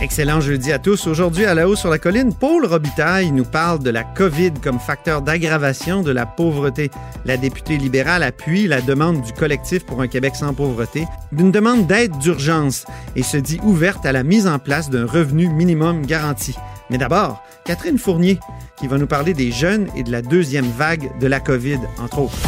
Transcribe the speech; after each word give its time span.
Excellent 0.00 0.40
jeudi 0.40 0.70
à 0.70 0.78
tous. 0.78 1.08
Aujourd'hui, 1.08 1.44
à 1.44 1.54
la 1.54 1.68
haut 1.68 1.74
sur 1.74 1.90
la 1.90 1.98
colline, 1.98 2.32
Paul 2.32 2.64
Robitaille 2.64 3.32
nous 3.32 3.44
parle 3.44 3.80
de 3.80 3.90
la 3.90 4.04
COVID 4.04 4.52
comme 4.62 4.78
facteur 4.78 5.22
d'aggravation 5.22 6.02
de 6.02 6.12
la 6.12 6.24
pauvreté. 6.24 6.92
La 7.24 7.36
députée 7.36 7.78
libérale 7.78 8.22
appuie 8.22 8.68
la 8.68 8.80
demande 8.80 9.22
du 9.22 9.32
collectif 9.32 9.84
pour 9.84 10.00
un 10.00 10.06
Québec 10.06 10.36
sans 10.36 10.54
pauvreté 10.54 11.04
d'une 11.32 11.50
demande 11.50 11.88
d'aide 11.88 12.16
d'urgence 12.18 12.84
et 13.16 13.24
se 13.24 13.36
dit 13.36 13.58
ouverte 13.64 14.06
à 14.06 14.12
la 14.12 14.22
mise 14.22 14.46
en 14.46 14.60
place 14.60 14.88
d'un 14.88 15.04
revenu 15.04 15.48
minimum 15.48 16.06
garanti. 16.06 16.54
Mais 16.90 16.98
d'abord, 16.98 17.42
Catherine 17.64 17.98
Fournier, 17.98 18.38
qui 18.76 18.86
va 18.86 18.98
nous 18.98 19.08
parler 19.08 19.34
des 19.34 19.50
jeunes 19.50 19.88
et 19.96 20.04
de 20.04 20.12
la 20.12 20.22
deuxième 20.22 20.70
vague 20.70 21.10
de 21.18 21.26
la 21.26 21.40
COVID, 21.40 21.80
entre 22.00 22.20
autres. 22.20 22.38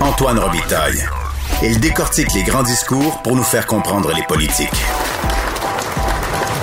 Antoine 0.00 0.38
Robitaille. 0.38 1.02
Il 1.62 1.80
décortique 1.80 2.34
les 2.34 2.42
grands 2.42 2.62
discours 2.62 3.22
pour 3.22 3.36
nous 3.36 3.42
faire 3.42 3.66
comprendre 3.66 4.12
les 4.14 4.22
politiques. 4.24 4.68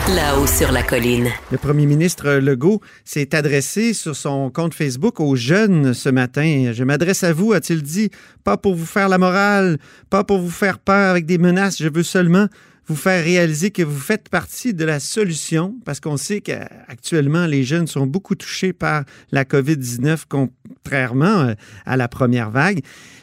Là-haut 0.09 0.47
sur 0.47 0.71
la 0.71 0.81
colline. 0.81 1.29
Le 1.51 1.59
premier 1.59 1.85
ministre 1.85 2.33
Legault 2.33 2.81
s'est 3.05 3.35
adressé 3.35 3.93
sur 3.93 4.15
son 4.15 4.49
compte 4.49 4.73
Facebook 4.73 5.19
aux 5.19 5.35
jeunes 5.35 5.93
ce 5.93 6.09
matin. 6.09 6.71
Je 6.73 6.83
m'adresse 6.83 7.23
à 7.23 7.33
vous, 7.33 7.53
a-t-il 7.53 7.83
dit, 7.83 8.09
pas 8.43 8.57
pour 8.57 8.73
vous 8.73 8.87
faire 8.87 9.09
la 9.09 9.19
morale, 9.19 9.77
pas 10.09 10.23
pour 10.23 10.39
vous 10.39 10.49
faire 10.49 10.79
peur 10.79 11.11
avec 11.11 11.27
des 11.27 11.37
menaces, 11.37 11.81
je 11.81 11.87
veux 11.87 12.03
seulement 12.03 12.47
vous 12.87 12.95
faire 12.95 13.23
réaliser 13.23 13.69
que 13.69 13.83
vous 13.83 13.99
faites 13.99 14.27
partie 14.27 14.73
de 14.73 14.83
la 14.83 14.99
solution, 14.99 15.75
parce 15.85 15.99
qu'on 15.99 16.17
sait 16.17 16.41
qu'actuellement, 16.41 17.45
les 17.45 17.63
jeunes 17.63 17.87
sont 17.87 18.07
beaucoup 18.07 18.35
touchés 18.35 18.73
par 18.73 19.03
la 19.31 19.45
COVID-19, 19.45 20.23
contrairement 20.27 21.41
euh, 21.41 21.53
à 21.85 21.95
la 21.95 22.07
première 22.07 22.49
vague. 22.49 22.81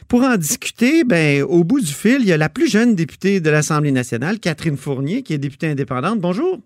Pour 0.09 0.23
en 0.23 0.37
discuter, 0.37 1.03
ben, 1.03 1.43
au 1.43 1.63
bout 1.63 1.79
du 1.79 1.93
fil, 1.93 2.17
il 2.21 2.25
y 2.25 2.33
a 2.33 2.37
la 2.37 2.49
plus 2.49 2.67
jeune 2.67 2.95
députée 2.95 3.41
de 3.41 3.49
l'Assemblée 3.51 3.91
nationale, 3.91 4.39
Catherine 4.39 4.75
Fournier, 4.75 5.21
qui 5.21 5.35
est 5.35 5.37
députée 5.37 5.67
indépendante. 5.67 6.19
Bonjour. 6.19 6.59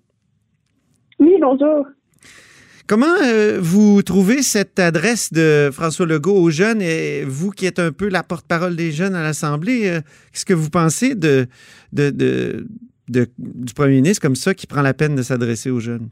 Oui, 1.20 1.34
bonjour. 1.42 1.86
Comment 2.88 3.06
euh, 3.22 3.60
vous 3.62 4.02
trouvez 4.02 4.44
cette 4.44 4.80
adresse 4.80 5.34
de 5.34 5.70
François 5.74 6.06
Legault 6.06 6.38
aux 6.38 6.52
jeunes 6.52 6.82
et 6.82 7.26
vous 7.26 7.52
qui 7.52 7.66
êtes 7.66 7.80
un 7.80 7.92
peu 7.92 8.08
la 8.08 8.24
porte-parole 8.24 8.78
des 8.78 8.94
jeunes 8.94 9.14
à 9.14 9.24
l'Assemblée, 9.24 9.90
euh, 9.90 10.00
qu'est-ce 10.32 10.46
que 10.46 10.54
vous 10.54 10.70
pensez 10.70 11.14
de, 11.14 11.48
de, 11.92 12.12
de, 12.12 12.66
du 13.38 13.74
premier 13.74 13.96
ministre 13.96 14.22
comme 14.22 14.38
ça 14.38 14.54
qui 14.54 14.68
prend 14.68 14.82
la 14.82 14.94
peine 14.94 15.16
de 15.16 15.22
s'adresser 15.22 15.70
aux 15.70 15.82
jeunes? 15.82 16.08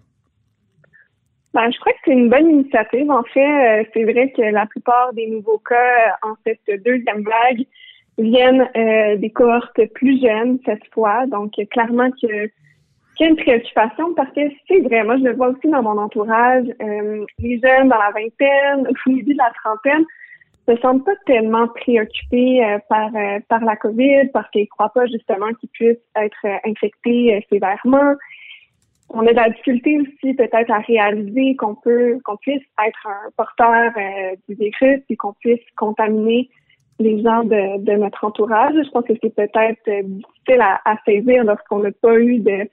Ben, 1.54 1.70
je 1.72 1.80
crois 1.80 1.92
que 1.94 2.00
c'est 2.06 2.14
une 2.14 2.30
bonne 2.30 2.50
initiative. 2.50 3.12
En 3.12 3.24
fait, 3.24 3.82
euh, 3.82 3.84
c'est 3.94 4.04
vrai 4.04 4.32
que 4.32 4.42
la 4.42 4.66
plupart 4.66 5.14
des 5.14 5.28
nouveaux 5.28 5.60
cas 5.60 6.16
en 6.22 6.36
cette 6.46 6.84
deuxième 6.84 7.24
vague 7.24 7.66
viennent 8.18 8.70
des 9.20 9.30
cohortes 9.32 9.86
plus 9.94 10.22
jeunes 10.22 10.60
cette 10.66 10.86
fois. 10.94 11.26
Donc, 11.28 11.54
clairement 11.72 12.12
que 12.12 12.50
qu'il 13.16 13.26
y 13.26 13.30
a 13.30 13.32
une 13.32 13.38
préoccupation 13.38 14.14
parce 14.14 14.32
que 14.34 14.42
c'est 14.68 14.80
vrai, 14.80 15.04
moi 15.04 15.18
je 15.18 15.24
le 15.24 15.36
vois 15.36 15.50
aussi 15.50 15.68
dans 15.70 15.84
mon 15.84 15.98
entourage, 15.98 16.66
euh, 16.82 17.26
les 17.40 17.60
jeunes 17.60 17.90
dans 17.90 17.98
la 17.98 18.12
vingtaine, 18.12 18.88
au 18.88 19.10
début 19.10 19.34
de 19.34 19.38
la 19.38 19.52
trentaine, 19.64 20.06
se 20.68 20.76
sentent 20.78 21.04
pas 21.04 21.16
tellement 21.26 21.68
préoccupés 21.68 22.64
euh, 22.64 22.78
par 22.88 23.10
euh, 23.16 23.40
par 23.50 23.64
la 23.64 23.76
COVID 23.76 24.30
parce 24.34 24.50
qu'ils 24.52 24.68
croient 24.70 24.94
pas 24.94 25.06
justement 25.08 25.54
qu'ils 25.60 25.70
puissent 25.70 25.98
être 26.16 26.46
infectés 26.66 27.46
sévèrement. 27.52 28.16
On 29.14 29.26
a 29.28 29.32
de 29.32 29.36
la 29.36 29.50
difficulté 29.50 30.00
aussi 30.00 30.34
peut-être 30.34 30.72
à 30.72 30.80
réaliser 30.80 31.56
qu'on 31.58 31.76
peut 31.76 32.20
qu'on 32.24 32.38
puisse 32.38 32.64
être 32.88 33.08
un 33.08 33.30
porteur 33.36 33.92
du 34.48 34.56
virus 34.56 35.02
et 35.10 35.16
qu'on 35.18 35.34
puisse 35.34 35.60
contaminer 35.78 36.50
les 37.00 37.22
gens 37.22 37.44
de, 37.44 37.84
de 37.84 37.92
notre 37.94 38.24
entourage. 38.24 38.74
Je 38.74 38.90
pense 38.92 39.06
que 39.06 39.14
c'est 39.22 39.36
peut-être 39.36 40.04
difficile 40.04 40.62
à, 40.62 40.80
à 40.86 40.98
saisir 41.06 41.44
lorsqu'on 41.44 41.80
n'a 41.80 41.92
pas 41.92 42.18
eu 42.20 42.40
de 42.40 42.70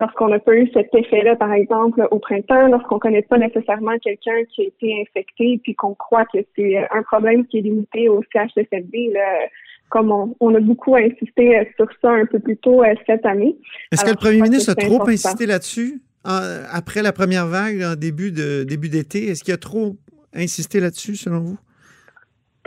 lorsqu'on 0.00 0.28
n'a 0.28 0.38
pas 0.38 0.54
eu 0.54 0.70
cet 0.72 0.94
effet-là, 0.94 1.36
par 1.36 1.52
exemple, 1.52 2.06
au 2.10 2.18
printemps, 2.18 2.68
lorsqu'on 2.68 2.98
connaît 2.98 3.22
pas 3.22 3.38
nécessairement 3.38 3.98
quelqu'un 3.98 4.44
qui 4.50 4.62
a 4.62 4.64
été 4.66 5.00
infecté, 5.00 5.58
puis 5.62 5.74
qu'on 5.74 5.94
croit 5.94 6.26
que 6.26 6.38
c'est 6.54 6.76
un 6.90 7.02
problème 7.02 7.46
qui 7.46 7.58
est 7.58 7.62
limité 7.62 8.08
au 8.08 8.22
CHSLD, 8.32 9.12
là, 9.14 9.46
comme 9.88 10.34
on, 10.40 10.54
a 10.54 10.60
beaucoup 10.60 10.96
insisté 10.96 11.72
sur 11.76 11.86
ça 12.02 12.10
un 12.10 12.26
peu 12.26 12.38
plus 12.38 12.56
tôt 12.56 12.82
euh, 12.82 12.94
cette 13.06 13.24
année. 13.24 13.56
Est-ce 13.92 14.04
que 14.04 14.10
le 14.10 14.16
premier 14.16 14.40
ministre 14.40 14.72
a 14.72 14.74
trop 14.74 15.08
insisté 15.08 15.46
là-dessus 15.46 16.00
après 16.24 17.02
la 17.02 17.12
première 17.12 17.46
vague, 17.46 17.82
en 17.82 17.94
début 17.94 18.32
de 18.32 18.64
début 18.64 18.88
d'été? 18.88 19.28
Est-ce 19.28 19.44
qu'il 19.44 19.54
a 19.54 19.58
trop 19.58 19.96
insisté 20.34 20.80
là-dessus, 20.80 21.14
selon 21.14 21.40
vous? 21.40 21.58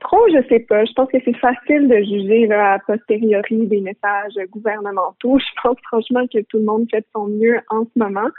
Trop, 0.01 0.25
je 0.29 0.47
sais 0.47 0.61
pas. 0.61 0.85
Je 0.85 0.93
pense 0.93 1.09
que 1.11 1.17
c'est 1.25 1.35
facile 1.37 1.89
de 1.89 1.97
juger 1.97 2.47
là, 2.47 2.73
a 2.73 2.79
posteriori 2.79 3.67
des 3.67 3.81
messages 3.81 4.33
gouvernementaux. 4.49 5.37
Je 5.39 5.61
pense 5.61 5.77
franchement 5.83 6.25
que 6.33 6.39
tout 6.43 6.57
le 6.57 6.63
monde 6.63 6.87
fait 6.89 7.01
de 7.01 7.05
son 7.13 7.27
mieux 7.27 7.59
en 7.69 7.83
ce 7.83 7.99
moment. 7.99 8.29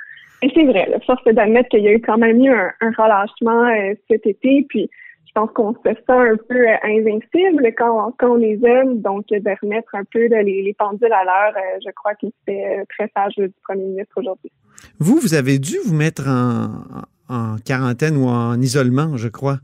Et 0.42 0.50
c'est 0.54 0.64
vrai, 0.64 0.88
la 0.90 1.00
force 1.00 1.22
d'admettre 1.24 1.68
qu'il 1.68 1.82
y 1.82 1.88
a 1.88 1.92
eu 1.92 2.00
quand 2.00 2.16
même 2.16 2.42
eu 2.42 2.50
un, 2.50 2.72
relâchement 2.96 3.64
euh, 3.68 3.94
cet 4.10 4.26
été, 4.26 4.64
puis 4.70 4.88
je 5.26 5.32
pense 5.34 5.50
qu'on 5.52 5.72
se 5.74 5.78
sent 5.84 6.00
un 6.08 6.36
peu 6.48 6.68
euh, 6.68 6.76
invincible 6.82 7.72
quand, 7.76 8.12
quand 8.18 8.30
on 8.30 8.36
les 8.36 8.58
aime, 8.64 9.00
donc 9.00 9.26
de 9.28 9.62
remettre 9.62 9.94
un 9.94 10.04
peu 10.04 10.26
les, 10.26 10.62
les, 10.62 10.74
pendules 10.74 11.12
à 11.12 11.24
l'heure, 11.24 11.54
euh, 11.56 11.78
je 11.84 11.90
crois 11.92 12.14
que 12.14 12.26
c'est 12.46 12.84
très 12.88 13.10
sage 13.16 13.34
du 13.36 13.52
premier 13.62 13.84
ministre 13.84 14.12
aujourd'hui. 14.16 14.50
Vous, 14.98 15.16
vous 15.16 15.34
avez 15.34 15.58
dû 15.58 15.76
vous 15.84 15.94
mettre 15.94 16.28
en, 16.28 17.04
en 17.28 17.56
quarantaine 17.64 18.16
ou 18.16 18.26
en 18.26 18.60
isolement, 18.60 19.16
je 19.16 19.28
crois. 19.28 19.58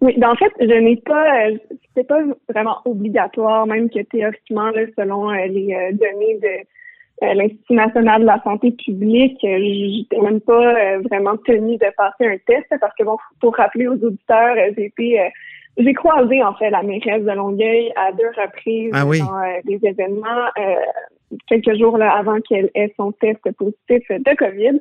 Oui, 0.00 0.14
ben 0.16 0.30
en 0.30 0.34
fait, 0.34 0.52
je 0.58 0.80
n'ai 0.80 0.96
pas, 0.96 1.48
euh, 1.48 1.58
c'est 1.94 2.06
pas 2.06 2.22
vraiment 2.48 2.78
obligatoire, 2.86 3.66
même 3.66 3.90
que 3.90 4.00
théoriquement, 4.00 4.70
là, 4.70 4.82
selon 4.96 5.30
euh, 5.30 5.46
les 5.46 5.74
euh, 5.74 5.92
données 5.92 6.38
de 6.40 6.66
l'Institut 7.20 7.74
national 7.74 8.22
de 8.22 8.26
la 8.26 8.40
santé 8.42 8.72
publique, 8.72 9.38
je 9.42 9.98
n'étais 9.98 10.20
même 10.20 10.40
pas 10.40 10.98
vraiment 11.08 11.36
tenue 11.38 11.76
de 11.76 11.86
passer 11.96 12.26
un 12.26 12.38
test 12.46 12.66
parce 12.80 12.94
que 12.96 13.04
bon, 13.04 13.16
pour 13.40 13.56
rappeler 13.56 13.88
aux 13.88 14.02
auditeurs, 14.02 14.56
j'ai 14.76 14.86
été, 14.86 15.30
j'ai 15.76 15.92
croisé 15.94 16.42
en 16.42 16.54
fait 16.54 16.70
la 16.70 16.82
mairesse 16.82 17.22
de 17.22 17.32
Longueuil 17.32 17.92
à 17.96 18.12
deux 18.12 18.30
reprises 18.36 18.90
ah 18.94 19.04
dans 19.04 19.60
des 19.64 19.80
événements 19.86 20.48
quelques 21.46 21.78
jours 21.78 21.98
là, 21.98 22.12
avant 22.12 22.40
qu'elle 22.40 22.70
ait 22.74 22.92
son 22.96 23.12
test 23.12 23.40
positif 23.52 24.02
de 24.08 24.36
COVID. 24.36 24.80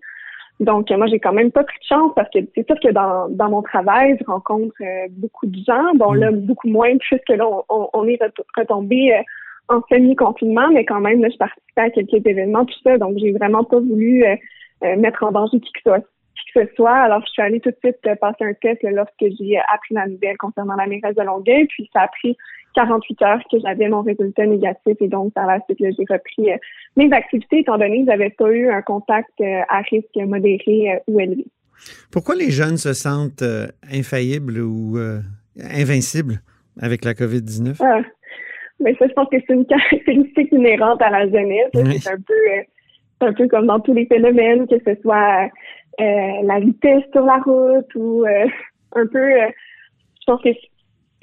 Donc, 0.59 0.91
moi, 0.91 1.07
j'ai 1.07 1.19
quand 1.19 1.31
même 1.31 1.51
pas 1.51 1.63
pris 1.63 1.79
de 1.79 1.85
chance 1.85 2.11
parce 2.15 2.29
que 2.31 2.39
c'est 2.53 2.67
sûr 2.67 2.75
que 2.83 2.91
dans, 2.91 3.29
dans 3.29 3.49
mon 3.49 3.61
travail, 3.61 4.17
je 4.19 4.25
rencontre 4.25 4.75
euh, 4.81 5.07
beaucoup 5.11 5.45
de 5.45 5.57
gens. 5.65 5.93
Bon, 5.95 6.11
là, 6.11 6.31
mm. 6.31 6.41
beaucoup 6.41 6.67
moins, 6.67 6.97
puisque 6.97 7.29
là, 7.29 7.47
on, 7.69 7.89
on 7.93 8.07
est 8.07 8.19
retombé 8.57 9.13
euh, 9.13 9.21
en 9.69 9.81
semi-confinement, 9.89 10.69
mais 10.71 10.85
quand 10.85 10.99
même, 10.99 11.21
là, 11.21 11.29
je 11.31 11.37
participais 11.37 11.81
à 11.81 11.89
quelques 11.89 12.25
événements, 12.25 12.65
tout 12.65 12.79
ça. 12.83 12.97
Donc, 12.97 13.17
j'ai 13.17 13.31
vraiment 13.31 13.63
pas 13.63 13.79
voulu 13.79 14.25
euh, 14.25 14.35
mettre 14.97 15.23
en 15.23 15.31
danger 15.31 15.59
qui 15.59 15.71
que, 15.71 15.81
soit, 15.81 15.99
qui 15.99 16.53
que 16.53 16.65
ce 16.65 16.75
soit. 16.75 16.95
Alors, 16.95 17.21
je 17.25 17.31
suis 17.31 17.41
allée 17.41 17.59
tout 17.59 17.69
de 17.69 17.77
suite 17.83 18.19
passer 18.19 18.43
un 18.43 18.53
test 18.53 18.81
lorsque 18.83 19.25
j'ai 19.37 19.57
appris 19.57 19.93
la 19.93 20.07
nouvelle 20.07 20.37
concernant 20.37 20.75
la 20.75 20.87
mairesse 20.87 21.15
de 21.15 21.23
Longueuil. 21.23 21.67
Puis, 21.67 21.89
ça 21.93 22.01
a 22.01 22.07
pris 22.07 22.35
48 22.75 23.21
heures 23.23 23.41
que 23.51 23.57
j'avais 23.59 23.89
mon 23.89 24.01
résultat 24.01 24.45
négatif 24.45 24.95
et 24.99 25.07
donc 25.07 25.33
par 25.33 25.47
la 25.47 25.59
suite, 25.65 25.79
j'ai 25.79 26.05
repris 26.09 26.51
euh, 26.51 26.57
mes 26.95 27.11
activités 27.11 27.59
étant 27.59 27.77
donné 27.77 28.05
que 28.05 28.11
j'avais 28.11 28.29
pas 28.29 28.49
eu 28.51 28.69
un 28.69 28.81
contact 28.81 29.29
euh, 29.41 29.61
à 29.69 29.81
risque 29.81 30.15
modéré 30.15 30.93
euh, 30.93 30.99
ou 31.07 31.19
élevé. 31.19 31.45
Pourquoi 32.11 32.35
les 32.35 32.51
jeunes 32.51 32.77
se 32.77 32.93
sentent 32.93 33.43
infaillibles 33.89 34.59
ou 34.59 34.97
invincibles 35.57 36.41
avec 36.77 37.05
la 37.05 37.13
COVID-19? 37.13 37.77
Mais 38.79 38.95
ça, 38.95 39.07
je 39.07 39.13
pense 39.13 39.29
que 39.29 39.37
c'est 39.45 39.53
une 39.53 39.65
caractéristique 39.65 40.49
inhérente 40.51 41.01
à 41.01 41.09
la 41.09 41.25
jeunesse. 41.25 41.69
C'est 41.73 42.11
un 42.11 42.21
peu 42.21 42.33
un 43.21 43.33
peu 43.33 43.47
comme 43.49 43.67
dans 43.67 43.79
tous 43.81 43.93
les 43.93 44.05
phénomènes, 44.05 44.67
que 44.67 44.79
ce 44.85 45.01
soit 45.01 45.49
la 45.99 46.59
vitesse 46.59 47.03
sur 47.11 47.25
la 47.25 47.37
route 47.39 47.93
ou 47.95 48.25
un 48.95 49.07
peu 49.07 49.19
je 50.19 50.25
pense 50.25 50.41
que 50.41 50.49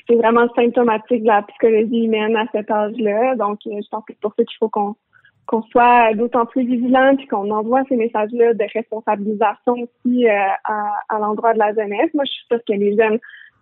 c'est 0.09 0.17
vraiment 0.17 0.47
symptomatique 0.55 1.23
de 1.23 1.27
la 1.27 1.43
psychologie 1.43 2.05
humaine 2.05 2.37
à 2.37 2.47
cet 2.53 2.71
âge-là. 2.71 3.35
Donc, 3.37 3.59
euh, 3.67 3.81
je 3.83 3.89
pense 3.89 4.05
que 4.05 4.13
c'est 4.13 4.21
pour 4.21 4.35
ça 4.37 4.45
qu'il 4.45 4.57
faut 4.59 4.69
qu'on 4.69 4.95
qu'on 5.47 5.63
soit 5.63 6.13
d'autant 6.15 6.45
plus 6.45 6.67
vigilant 6.67 7.15
puis 7.17 7.29
qu'on 7.29 7.49
envoie 7.53 7.85
ces 7.89 7.95
messages-là 7.95 8.55
de 8.55 8.65
responsabilisation 8.75 9.75
aussi 9.75 10.27
euh, 10.27 10.33
à, 10.65 10.93
à 11.09 11.21
l'endroit 11.21 11.53
de 11.53 11.61
la 11.61 11.73
jeunesse. 11.73 12.11
Moi, 12.15 12.25
je 12.25 12.33
suis 12.33 12.47
sûre 12.51 12.59
que 12.67 12.73
les 12.73 12.97
jeunes 12.97 13.21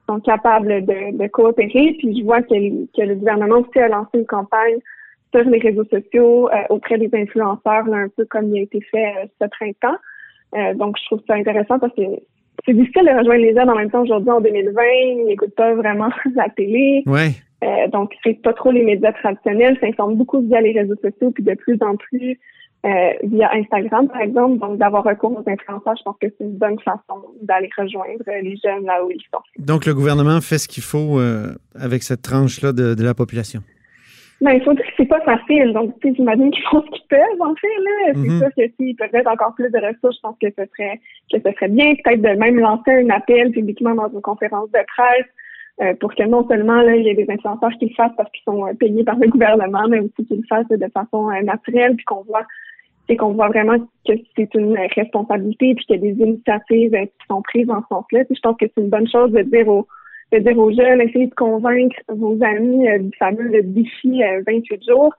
sont 0.08 0.20
capables 0.20 0.84
de, 0.84 1.16
de 1.16 1.26
coopérer. 1.28 1.96
Puis 1.98 2.18
je 2.18 2.24
vois 2.24 2.42
que, 2.42 2.54
que, 2.96 3.02
le 3.02 3.14
gouvernement 3.14 3.58
aussi 3.58 3.78
a 3.78 3.88
lancé 3.88 4.10
une 4.14 4.26
campagne 4.26 4.78
sur 5.34 5.44
les 5.44 5.58
réseaux 5.58 5.84
sociaux 5.84 6.48
euh, 6.50 6.62
auprès 6.70 6.98
des 6.98 7.10
influenceurs, 7.12 7.92
un 7.92 8.08
peu 8.16 8.24
comme 8.26 8.54
il 8.54 8.58
a 8.58 8.62
été 8.62 8.80
fait 8.80 9.30
ce 9.40 9.46
printemps. 9.48 9.98
donc, 10.76 10.96
je 11.00 11.06
trouve 11.06 11.20
ça 11.26 11.34
intéressant 11.34 11.78
parce 11.78 11.94
que 11.94 12.02
c'est 12.64 12.72
difficile 12.72 13.04
de 13.04 13.18
rejoindre 13.18 13.42
les 13.42 13.54
jeunes 13.54 13.68
en 13.68 13.74
même 13.74 13.90
temps 13.90 14.02
aujourd'hui 14.02 14.30
en 14.30 14.40
2020. 14.40 14.82
Ils 14.82 15.24
n'écoutent 15.26 15.54
pas 15.54 15.74
vraiment 15.74 16.10
la 16.34 16.48
télé. 16.50 17.02
Ouais. 17.06 17.30
Euh, 17.64 17.88
donc, 17.88 18.12
c'est 18.22 18.40
pas 18.42 18.52
trop 18.52 18.70
les 18.70 18.82
médias 18.82 19.12
traditionnels, 19.12 19.78
s'informent 19.80 20.16
beaucoup 20.16 20.40
via 20.40 20.60
les 20.60 20.72
réseaux 20.72 20.96
sociaux, 20.96 21.30
puis 21.30 21.42
de 21.42 21.54
plus 21.54 21.78
en 21.80 21.96
plus 21.96 22.38
euh, 22.84 23.12
via 23.22 23.50
Instagram, 23.54 24.08
par 24.08 24.20
exemple. 24.20 24.58
Donc, 24.58 24.78
d'avoir 24.78 25.04
recours 25.04 25.32
aux 25.32 25.50
influenceurs, 25.50 25.96
je 25.96 26.02
pense 26.02 26.16
que 26.20 26.26
c'est 26.28 26.44
une 26.44 26.56
bonne 26.56 26.78
façon 26.81 27.22
d'aller 27.42 27.70
rejoindre 27.76 28.25
les 28.26 28.56
jeunes 28.62 28.84
là 28.84 29.04
où 29.04 29.10
ils 29.10 29.22
sont. 29.32 29.40
Donc, 29.58 29.86
le 29.86 29.94
gouvernement 29.94 30.40
fait 30.40 30.58
ce 30.58 30.69
qu'il 30.69 30.82
faut 30.82 31.19
euh, 31.19 31.54
avec 31.75 32.02
cette 32.02 32.22
tranche-là 32.22 32.72
de, 32.72 33.02
la 33.02 33.14
population. 33.14 33.60
Ben, 34.40 34.52
il 34.52 34.62
faut 34.62 34.75
dire 34.75 34.84
que 34.84 34.92
c'est 34.96 35.06
pas 35.06 35.20
facile. 35.22 35.72
Donc, 35.72 35.94
j'imagine 36.02 36.50
qu'ils 36.50 36.64
font 36.64 36.82
ce 36.82 36.90
qu'ils 36.90 37.08
peuvent, 37.08 37.40
en 37.40 37.54
fait, 37.54 37.66
là. 37.82 38.12
C'est 38.12 38.19
mm-hmm. 38.19 38.38
sûr 38.38 38.48
que 38.56 38.75
s'ils 38.76 38.96
peuvent 38.96 39.12
mettre 39.12 39.31
encore 39.31 39.54
plus 39.54 39.70
de 39.70 39.78
ressources, 39.78 40.16
je 40.16 40.20
pense 40.20 40.36
que 40.40 40.48
ce 40.50 40.64
serait, 40.76 41.00
que 41.32 41.38
ce 41.38 41.52
serait 41.54 41.69
bien. 41.69 41.94
Peut-être 42.04 42.20
de 42.20 42.38
même 42.38 42.58
lancer 42.58 42.90
un 42.90 43.08
appel 43.10 43.50
publiquement 43.52 43.94
dans 43.94 44.08
une 44.08 44.20
conférence 44.20 44.70
de 44.72 44.81
presse 44.94 45.26
euh, 45.81 45.92
pour 45.98 46.14
que 46.14 46.22
non 46.22 46.46
seulement 46.46 46.82
là, 46.82 46.94
il 46.94 47.04
y 47.04 47.08
ait 47.08 47.14
des 47.14 47.28
influenceurs 47.28 47.72
qui 47.81 47.86
le 47.86 47.94
fassent 47.94 48.14
parce 48.16 48.31
qu'ils 48.31 48.44
sont 48.44 48.64
euh, 48.64 48.75
payés 48.75 49.02
par 49.02 49.16
le 49.16 49.28
gouvernement, 49.28 49.88
mais 49.88 49.98
aussi 49.98 50.25
qu'ils 50.26 50.36
le 50.36 50.46
fassent 50.48 50.69
de 50.69 50.88
façon 50.92 51.31
euh, 51.31 51.42
naturelle, 51.42 51.96
puis 51.96 52.04
qu'on 52.04 52.22
voit 52.22 52.46
c'est 53.06 53.16
qu'on 53.16 53.32
voit 53.32 53.48
vraiment 53.48 53.78
que 54.06 54.12
c'est 54.36 54.54
une 54.54 54.76
responsabilité 54.96 55.74
puis 55.74 55.84
qu'il 55.84 55.96
y 55.96 55.98
a 55.98 56.12
des 56.12 56.22
initiatives 56.22 56.92
qui 56.92 57.26
sont 57.28 57.42
prises 57.42 57.70
en 57.70 57.82
ce 57.82 57.88
sens-là. 57.88 58.20
Je 58.28 58.40
pense 58.40 58.56
que 58.56 58.66
c'est 58.66 58.80
une 58.80 58.90
bonne 58.90 59.08
chose 59.08 59.32
de 59.32 59.42
dire 59.42 59.68
aux 59.68 59.86
de 60.32 60.38
dire 60.38 60.58
aux 60.58 60.72
jeunes, 60.72 61.00
essayez 61.00 61.26
de 61.26 61.34
convaincre 61.34 61.96
vos 62.08 62.36
amis 62.42 62.86
du 62.98 63.16
fameux 63.18 63.62
défi 63.62 64.22
28 64.46 64.82
jours. 64.88 65.14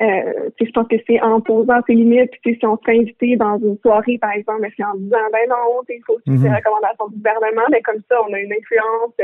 Euh, 0.00 0.50
je 0.60 0.70
pense 0.70 0.86
que 0.86 0.96
c'est 1.08 1.20
en 1.22 1.40
posant 1.40 1.80
ses 1.86 1.94
limites, 1.94 2.30
puis 2.42 2.56
si 2.56 2.66
on 2.66 2.76
se 2.76 2.82
fait 2.84 2.98
inviter 2.98 3.36
dans 3.36 3.58
une 3.58 3.76
soirée, 3.78 4.16
par 4.18 4.30
exemple, 4.30 4.68
c'est 4.76 4.84
en 4.84 4.94
disant 4.94 5.16
ben 5.32 5.48
non, 5.48 5.82
il 5.88 6.00
faut 6.06 6.20
suivre 6.20 6.44
les 6.44 6.54
recommandations 6.54 7.08
du 7.08 7.16
gouvernement, 7.16 7.66
mais 7.72 7.80
comme 7.82 8.00
ça, 8.08 8.16
on 8.28 8.32
a 8.32 8.38
une 8.38 8.52
influence 8.52 9.14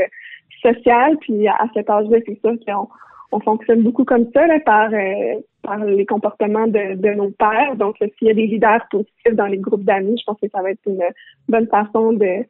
social 0.61 1.17
Puis 1.21 1.47
à 1.47 1.65
cet 1.73 1.89
âge-là, 1.89 2.17
c'est 2.25 2.39
ça 2.41 2.51
qu'on 2.65 2.89
on 3.31 3.39
fonctionne 3.39 3.83
beaucoup 3.83 4.03
comme 4.03 4.29
ça 4.33 4.47
là, 4.47 4.59
par, 4.59 4.89
euh, 4.91 5.35
par 5.65 5.83
les 5.83 6.05
comportements 6.05 6.67
de, 6.67 6.95
de 6.95 7.13
nos 7.15 7.31
pères. 7.31 7.75
Donc, 7.77 7.95
s'il 7.99 8.27
y 8.27 8.31
a 8.31 8.33
des 8.33 8.47
leaders 8.47 8.85
positifs 8.89 9.33
dans 9.33 9.47
les 9.47 9.57
groupes 9.57 9.83
d'amis, 9.83 10.17
je 10.19 10.23
pense 10.25 10.39
que 10.41 10.47
ça 10.53 10.61
va 10.61 10.71
être 10.71 10.79
une 10.85 11.03
bonne 11.49 11.67
façon 11.67 12.13
de, 12.13 12.45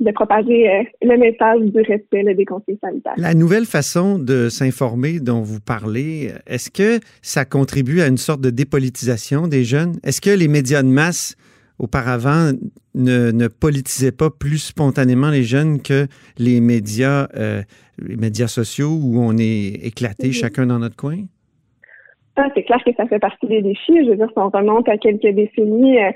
de 0.00 0.10
propager 0.10 0.68
euh, 0.68 0.82
le 1.02 1.16
message 1.16 1.60
du 1.60 1.80
respect 1.80 2.34
des 2.34 2.44
conseils 2.44 2.78
sanitaires. 2.82 3.14
La 3.16 3.34
nouvelle 3.34 3.66
façon 3.66 4.18
de 4.18 4.48
s'informer 4.48 5.20
dont 5.20 5.42
vous 5.42 5.60
parlez, 5.60 6.32
est-ce 6.46 6.70
que 6.70 7.00
ça 7.22 7.44
contribue 7.44 8.00
à 8.00 8.08
une 8.08 8.18
sorte 8.18 8.40
de 8.40 8.50
dépolitisation 8.50 9.46
des 9.46 9.64
jeunes? 9.64 9.94
Est-ce 10.02 10.20
que 10.20 10.30
les 10.30 10.48
médias 10.48 10.82
de 10.82 10.88
masse 10.88 11.36
auparavant 11.78 12.52
ne, 12.94 13.30
ne 13.30 13.48
politisaient 13.48 14.12
pas 14.12 14.30
plus 14.30 14.58
spontanément 14.58 15.30
les 15.30 15.42
jeunes 15.42 15.82
que 15.82 16.06
les 16.38 16.60
médias, 16.60 17.28
euh, 17.36 17.62
les 17.98 18.16
médias 18.16 18.46
sociaux 18.46 18.98
où 19.00 19.18
on 19.18 19.36
est 19.38 19.80
éclaté 19.82 20.32
chacun 20.32 20.66
dans 20.66 20.78
notre 20.78 20.96
coin? 20.96 21.18
C'est 22.36 22.64
clair 22.64 22.82
que 22.84 22.92
ça 22.96 23.06
fait 23.06 23.18
partie 23.18 23.46
des 23.46 23.62
défis. 23.62 24.04
Je 24.04 24.10
veux 24.10 24.16
dire, 24.16 24.28
si 24.28 24.38
on 24.38 24.48
remonte 24.48 24.88
à 24.88 24.98
quelques 24.98 25.34
décennies, 25.34 26.02
euh, 26.02 26.10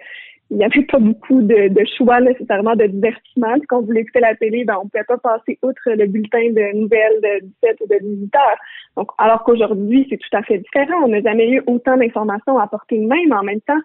il 0.51 0.57
n'y 0.57 0.65
avait 0.65 0.83
pas 0.83 0.99
beaucoup 0.99 1.43
de, 1.43 1.71
choix 1.97 2.21
nécessairement 2.21 2.75
de 2.75 2.87
divertissement. 2.87 3.55
Quand 3.69 3.81
on 3.81 3.83
voulait 3.83 4.01
écouter 4.01 4.21
la 4.21 4.35
télé, 4.35 4.65
ben, 4.65 4.77
on 4.81 4.85
ne 4.85 4.89
pouvait 4.89 5.05
pas 5.05 5.19
passer 5.19 5.59
outre 5.63 5.83
le 5.87 6.07
bulletin 6.07 6.51
de 6.51 6.77
nouvelles 6.77 7.21
de 7.23 7.47
17 7.63 7.81
ou 7.83 7.87
de 7.87 7.99
18 8.17 8.37
heures. 8.37 8.59
Donc, 8.97 9.11
alors 9.19 9.45
qu'aujourd'hui, 9.45 10.07
c'est 10.09 10.17
tout 10.17 10.37
à 10.37 10.43
fait 10.43 10.59
différent. 10.59 11.05
On 11.05 11.09
n'a 11.09 11.21
jamais 11.21 11.51
eu 11.51 11.63
autant 11.67 11.97
d'informations 11.97 12.59
à 12.59 12.67
porter 12.67 12.99
de 12.99 13.35
en 13.35 13.43
même 13.43 13.61
temps, 13.61 13.81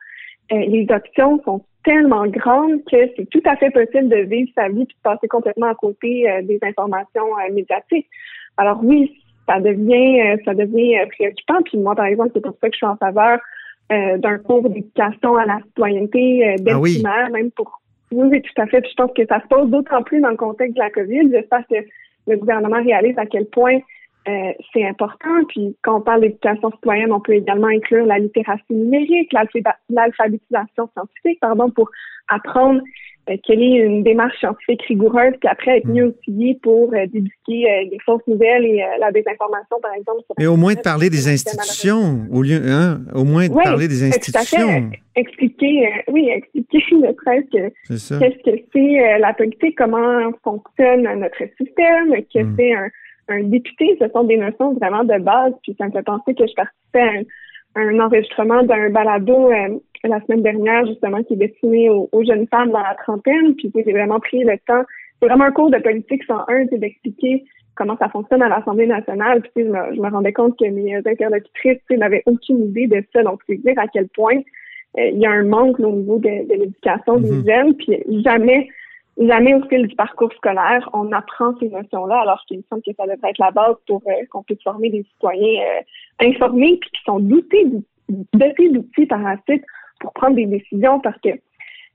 euh, 0.53 0.59
les 0.68 0.88
options 0.89 1.41
sont 1.44 1.65
tellement 1.83 2.25
grandes 2.27 2.83
que 2.85 3.12
c'est 3.18 3.30
tout 3.30 3.44
à 3.45 3.57
fait 3.57 3.69
possible 3.71 4.07
de 4.07 4.24
vivre 4.24 4.50
sa 4.56 4.69
vie 4.69 4.83
et 4.83 4.85
de 4.85 4.94
passer 5.03 5.27
complètement 5.27 5.68
à 5.68 5.75
côté 5.75 6.30
euh, 6.30 6.41
des 6.44 6.59
informations 6.62 7.27
médiatiques. 7.51 8.07
Alors 8.56 8.80
oui, 8.83 9.12
ça 9.48 9.60
devient 9.60 10.38
ça 10.45 10.54
devient 10.54 10.95
préoccupant. 11.10 11.62
Puis 11.66 11.78
moi, 11.78 11.95
par 11.95 12.06
exemple, 12.06 12.31
c'est 12.34 12.42
pour 12.42 12.56
ça 12.60 12.68
que 12.68 12.74
je 12.74 12.78
suis 12.78 12.86
en 12.86 12.98
faveur 12.98 13.40
d'un 13.90 14.38
cours 14.40 14.68
d'éducation 14.68 15.36
à 15.36 15.45
la 15.45 15.60
citoyenneté 15.68 16.56
dès 16.60 16.72
ah 17.06 17.30
même 17.30 17.51
pour 17.51 17.81
oui, 18.13 18.42
tout 18.42 18.62
à 18.62 18.68
fait. 18.68 18.81
Puis 18.81 18.92
je 18.92 18.95
pense 18.95 19.12
que 19.16 19.25
ça 19.28 19.42
se 19.42 19.48
pose 19.48 19.69
d'autant 19.69 20.04
plus 20.04 20.22
dans 20.22 20.30
le 20.30 20.38
contexte 20.38 20.75
de 20.75 20.80
la 20.80 20.90
COVID. 20.90 21.31
J'espère 21.31 21.66
que 21.68 21.75
le 22.28 22.38
gouvernement 22.38 22.81
réalise 22.81 23.18
à 23.18 23.25
quel 23.25 23.45
point 23.48 23.80
euh, 24.28 24.51
c'est 24.72 24.86
important. 24.88 25.44
Puis 25.50 25.75
quand 25.81 25.98
on 25.98 26.01
parle 26.01 26.22
d'éducation 26.22 26.72
citoyenne, 26.72 27.12
on 27.12 27.19
peut 27.19 27.34
également 27.34 27.68
inclure 27.68 28.06
la 28.06 28.19
littératie 28.19 28.63
numérique, 28.74 29.34
l'alphabétisation 29.90 30.90
scientifique, 30.94 31.40
pardon, 31.42 31.69
pour 31.69 31.90
apprendre 32.30 32.80
euh, 32.80 32.84
quelle 33.44 33.62
est 33.62 33.78
une 33.78 34.04
démarche 34.04 34.38
scientifique 34.40 34.81
rigoureuse, 34.84 35.34
puis 35.40 35.50
après 35.50 35.78
être 35.78 35.88
mieux 35.88 36.08
outillé 36.08 36.60
pour 36.62 36.94
euh, 36.94 37.06
débusquer 37.08 37.88
les 37.90 37.98
fausses 38.06 38.25
nouvelles 38.28 38.66
et 38.66 38.84
la 39.00 39.12
désinformation, 39.12 39.78
par 39.81 39.94
exemple. 39.94 40.22
Mais 40.38 40.48
au 40.48 40.58
moins 40.58 40.74
de 40.74 40.81
parler 40.81 41.10
des 41.10 41.28
institutions, 41.28 42.28
au 42.31 42.42
lieu, 42.42 42.62
hein, 42.66 43.02
au 43.14 43.24
moins 43.24 43.48
de 43.48 43.54
parler 43.54 43.88
des 43.88 44.04
institutions. 44.04 44.92
Expliquer, 45.16 45.90
oui, 46.08 46.30
expliquer 46.30 46.80
ne 46.96 47.14
serait-ce 47.14 48.20
qu'est-ce 48.20 48.52
que 48.52 48.64
c'est 48.74 49.20
la 49.20 49.34
politique, 49.34 49.78
comment 49.78 50.31
fonctionne 50.44 51.04
notre 51.04 51.44
système, 51.58 52.16
que 52.34 52.44
hmm. 52.44 52.56
c'est 52.58 52.74
un 52.74 52.90
un 53.30 53.44
député, 53.44 53.98
ce 54.02 54.08
sont 54.10 54.24
des 54.24 54.38
notions 54.38 54.74
vraiment 54.74 55.04
de 55.04 55.18
base. 55.19 55.54
Puis 55.64 55.76
ça 55.78 55.88
me 55.88 55.92
fait 55.92 56.04
penser 56.04 56.34
que 56.36 56.46
je 56.46 56.54
participais 56.54 57.02
à 57.02 57.06
un, 57.06 57.24
enregistrement 57.75 58.64
d'un 58.64 58.90
balado 58.90 59.52
euh, 59.52 59.80
la 60.04 60.20
semaine 60.22 60.42
dernière, 60.42 60.86
justement, 60.86 61.24
qui 61.24 61.34
est 61.34 61.38
destiné 61.38 61.90
aux, 61.90 62.24
jeunes 62.25 62.48
femmes 62.48 62.72
dans 62.72 62.81
la 62.81 62.96
trentaine. 62.96 63.56
Puis 63.56 63.72
j'ai 63.74 63.92
vraiment 63.92 64.20
pris 64.20 64.44
le 64.44 64.58
temps. 64.68 64.84
C'est 65.22 65.28
vraiment 65.28 65.46
un 65.46 65.52
cours 65.52 65.72
de 65.72 65.78
politique 65.78 66.24
101, 66.25 66.68
c'est 66.70 66.78
d'expliquer 66.78 67.44
comment 67.75 67.98
ça 67.98 68.10
fonctionne 68.10 68.42
à 68.42 68.50
l'Assemblée 68.50 68.88
nationale. 68.88 69.42
Puis 69.42 69.64
je 69.64 69.70
me, 69.70 69.96
je 69.96 70.02
me 70.02 70.10
rendais 70.10 70.34
compte 70.34 70.60
que 70.60 70.66
mes 70.66 70.96
interlocutrices 70.96 71.80
n'avaient 71.90 72.24
aucune 72.25 72.66
idée 72.66 72.88
de 72.88 73.04
ça. 73.14 73.24
Donc, 73.24 73.40
c'est 73.48 73.56
dire 73.56 73.78
à 73.78 73.88
quel 73.88 74.10
point 74.10 74.38
euh, 74.98 75.10
il 75.14 75.19
y 75.19 75.26
a 75.26 75.31
un 75.31 75.44
manque 75.44 75.80
au 75.80 75.92
niveau 75.92 76.19
de, 76.19 76.30
l'éducation 76.30 77.18
des 77.18 77.31
mm-hmm. 77.31 77.48
jeunes. 77.48 77.76
Puis 77.76 78.24
jamais 78.24 78.68
jamais 79.18 79.54
au 79.54 79.63
fil 79.68 79.88
du 79.88 79.95
parcours 79.95 80.31
scolaire, 80.33 80.89
on 80.94 81.12
apprend 81.12 81.56
ces 81.60 81.69
notions-là, 81.69 82.21
alors 82.21 82.44
qu'il 82.48 82.57
me 82.57 82.63
semble 82.69 82.81
que 82.81 82.92
ça 82.98 83.06
devrait 83.06 83.30
être 83.30 83.38
la 83.38 83.51
base 83.51 83.75
pour 83.88 84.01
euh, 84.07 84.25
qu'on 84.31 84.44
puisse 84.44 84.62
former 84.63 84.89
des 84.89 85.04
citoyens 85.13 85.62
euh, 85.62 86.27
informés 86.27 86.77
puis 86.81 86.89
qui 86.92 87.04
sont 87.06 87.19
dotés 87.19 87.68
dotés 88.33 88.69
d'outils 88.69 89.06
par 89.06 89.19
la 89.19 89.38
suite 89.48 89.63
pour 90.00 90.13
prendre 90.13 90.36
des 90.36 90.45
décisions 90.45 91.00
parce 91.00 91.19
que 91.21 91.30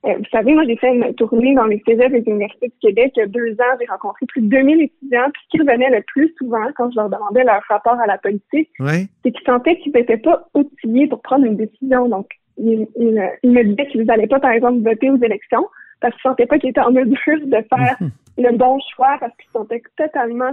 euh, 0.07 0.15
vous 0.17 0.25
savez, 0.31 0.55
moi, 0.55 0.63
j'ai 0.65 0.77
fait 0.77 0.95
une 0.95 1.13
tournée 1.15 1.55
dans 1.55 1.65
les 1.65 1.83
cégeps 1.85 2.13
des 2.13 2.23
universités 2.31 2.69
du 2.69 2.79
Québec 2.81 3.13
il 3.17 3.21
y 3.21 3.23
a 3.23 3.27
deux 3.27 3.53
ans. 3.55 3.77
J'ai 3.81 3.87
rencontré 3.87 4.27
plus 4.27 4.43
de 4.43 4.47
2000 4.47 4.83
étudiants. 4.83 5.29
Puis 5.33 5.43
ce 5.45 5.49
qui 5.51 5.59
revenait 5.59 5.91
le 5.91 6.03
plus 6.07 6.33
souvent 6.39 6.65
quand 6.77 6.89
je 6.93 6.97
leur 6.97 7.11
demandais 7.11 7.43
leur 7.43 7.63
rapport 7.69 7.99
à 7.99 8.07
la 8.07 8.17
politique, 8.17 8.71
c'est 8.79 9.33
qu'ils 9.33 9.45
sentaient 9.45 9.77
qu'ils 9.79 9.93
n'étaient 9.93 10.19
pas 10.19 10.49
outillés 10.55 11.09
pour 11.09 11.21
prendre 11.21 11.47
une 11.47 11.57
décision. 11.57 12.09
Donc, 12.09 12.29
ils, 12.59 12.87
ils 12.97 13.51
me 13.51 13.65
disaient 13.65 13.89
qu'ils 13.89 14.05
n'allaient 14.05 14.29
pas, 14.29 14.39
par 14.39 14.53
exemple, 14.53 14.89
voter 14.89 15.11
aux 15.11 15.21
élections 15.21 15.67
parce 16.01 16.15
qu'ils 16.15 16.29
ne 16.29 16.31
sentaient 16.31 16.47
pas 16.47 16.59
qu'ils 16.59 16.71
étaient 16.71 16.81
en 16.81 16.93
mesure 16.93 17.47
de 17.47 17.65
faire 17.69 17.97
mhm. 18.01 18.11
le 18.39 18.57
bon 18.57 18.79
choix 18.95 19.17
parce 19.21 19.33
qu'ils 19.37 19.47
se 19.47 19.53
sentaient 19.53 19.83
totalement 19.97 20.53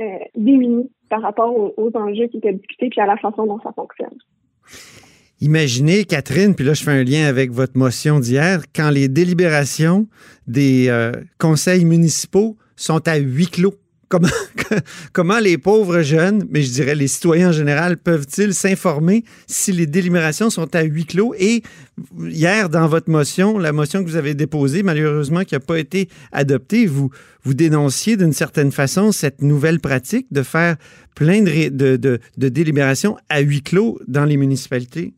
euh, 0.00 0.04
démunis 0.34 0.90
par 1.08 1.22
rapport 1.22 1.54
aux, 1.54 1.90
enjeux 1.94 2.26
qui 2.28 2.38
étaient 2.38 2.52
discutés 2.52 2.88
puis 2.90 3.00
à 3.00 3.06
la 3.06 3.16
façon 3.16 3.46
dont 3.46 3.60
ça 3.60 3.72
fonctionne. 3.72 4.18
Imaginez, 5.40 6.04
Catherine, 6.04 6.54
puis 6.54 6.64
là 6.64 6.74
je 6.74 6.82
fais 6.82 6.92
un 6.92 7.04
lien 7.04 7.26
avec 7.26 7.50
votre 7.50 7.76
motion 7.76 8.20
d'hier, 8.20 8.62
quand 8.74 8.90
les 8.90 9.08
délibérations 9.08 10.06
des 10.46 10.88
euh, 10.88 11.12
conseils 11.38 11.84
municipaux 11.84 12.56
sont 12.74 13.06
à 13.06 13.16
huis 13.16 13.46
clos. 13.46 13.74
Comment, 15.12 15.38
les 15.40 15.58
pauvres 15.58 16.02
jeunes, 16.02 16.44
mais 16.50 16.62
je 16.62 16.72
dirais 16.72 16.94
les 16.94 17.08
citoyens 17.08 17.48
en 17.48 17.52
général, 17.52 17.96
peuvent-ils 17.96 18.54
s'informer 18.54 19.24
si 19.46 19.72
les 19.72 19.86
délibérations 19.86 20.48
sont 20.48 20.74
à 20.76 20.82
huis 20.82 21.06
clos? 21.06 21.34
Et 21.38 21.62
hier, 22.18 22.68
dans 22.68 22.86
votre 22.86 23.10
motion, 23.10 23.58
la 23.58 23.72
motion 23.72 24.04
que 24.04 24.08
vous 24.08 24.16
avez 24.16 24.34
déposée, 24.34 24.82
malheureusement, 24.84 25.42
qui 25.42 25.54
n'a 25.54 25.60
pas 25.60 25.78
été 25.78 26.08
adoptée, 26.32 26.86
vous, 26.86 27.10
dénonciez 27.44 28.16
d'une 28.16 28.32
certaine 28.32 28.70
façon 28.70 29.12
cette 29.12 29.42
nouvelle 29.42 29.80
pratique 29.80 30.26
de 30.32 30.42
faire 30.42 30.76
plein 31.16 31.42
de, 31.42 32.18
délibérations 32.36 33.16
à 33.28 33.40
huis 33.40 33.62
clos 33.62 33.98
dans 34.06 34.24
les 34.24 34.36
municipalités? 34.36 35.14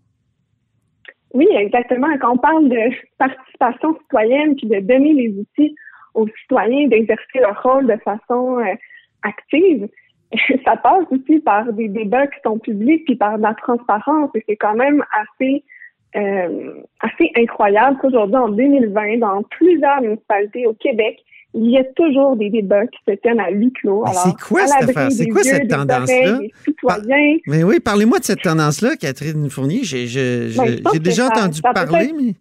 Oui, 1.35 1.47
exactement. 1.57 2.07
Quand 2.21 2.35
on 2.35 2.38
parle 2.38 2.68
de 2.71 2.95
participation 3.18 3.95
citoyenne 4.02 4.57
puis 4.57 4.66
de 4.66 4.80
donner 4.80 5.12
les 5.12 5.28
outils 5.38 5.75
aux 6.14 6.26
citoyens 6.42 6.88
d'exercer 6.88 7.38
leur 7.40 7.62
rôle 7.62 7.86
de 7.86 7.96
façon 8.04 8.58
euh, 8.58 8.74
active. 9.22 9.88
Ça 10.64 10.76
passe 10.76 11.04
aussi 11.10 11.38
par 11.40 11.72
des 11.72 11.88
débats 11.88 12.26
qui 12.26 12.38
sont 12.44 12.58
publics 12.58 13.04
puis 13.04 13.16
par 13.16 13.38
de 13.38 13.42
la 13.42 13.54
transparence 13.54 14.30
et 14.34 14.44
c'est 14.46 14.56
quand 14.56 14.74
même 14.74 15.02
assez 15.12 15.64
euh, 16.16 16.74
assez 17.00 17.30
incroyable 17.36 17.98
qu'aujourd'hui 18.00 18.36
en 18.36 18.48
2020 18.48 19.18
dans 19.18 19.42
plusieurs 19.44 20.00
municipalités 20.00 20.66
au 20.66 20.74
Québec 20.74 21.18
il 21.54 21.70
y 21.70 21.78
a 21.78 21.84
toujours 21.96 22.36
des 22.36 22.50
débats 22.50 22.86
qui 22.86 22.98
se 23.08 23.14
tiennent 23.16 23.40
à 23.40 23.50
huis 23.50 23.72
clos. 23.72 24.04
C'est 24.12 24.38
quoi 24.40 24.66
cette 24.66 24.90
affaire? 24.90 25.10
C'est 25.10 25.28
quoi 25.28 25.42
cette 25.42 25.68
tendance-là? 25.68 26.38
Mais 27.46 27.64
oui, 27.64 27.80
parlez-moi 27.80 28.18
de 28.18 28.24
cette 28.24 28.42
tendance-là, 28.42 28.96
Catherine 28.96 29.48
Fournier. 29.48 29.80
J'ai 29.82 30.06
ben, 30.56 30.98
déjà 31.00 31.26
entendu 31.26 31.62
parler, 31.62 32.12
mais. 32.16 32.34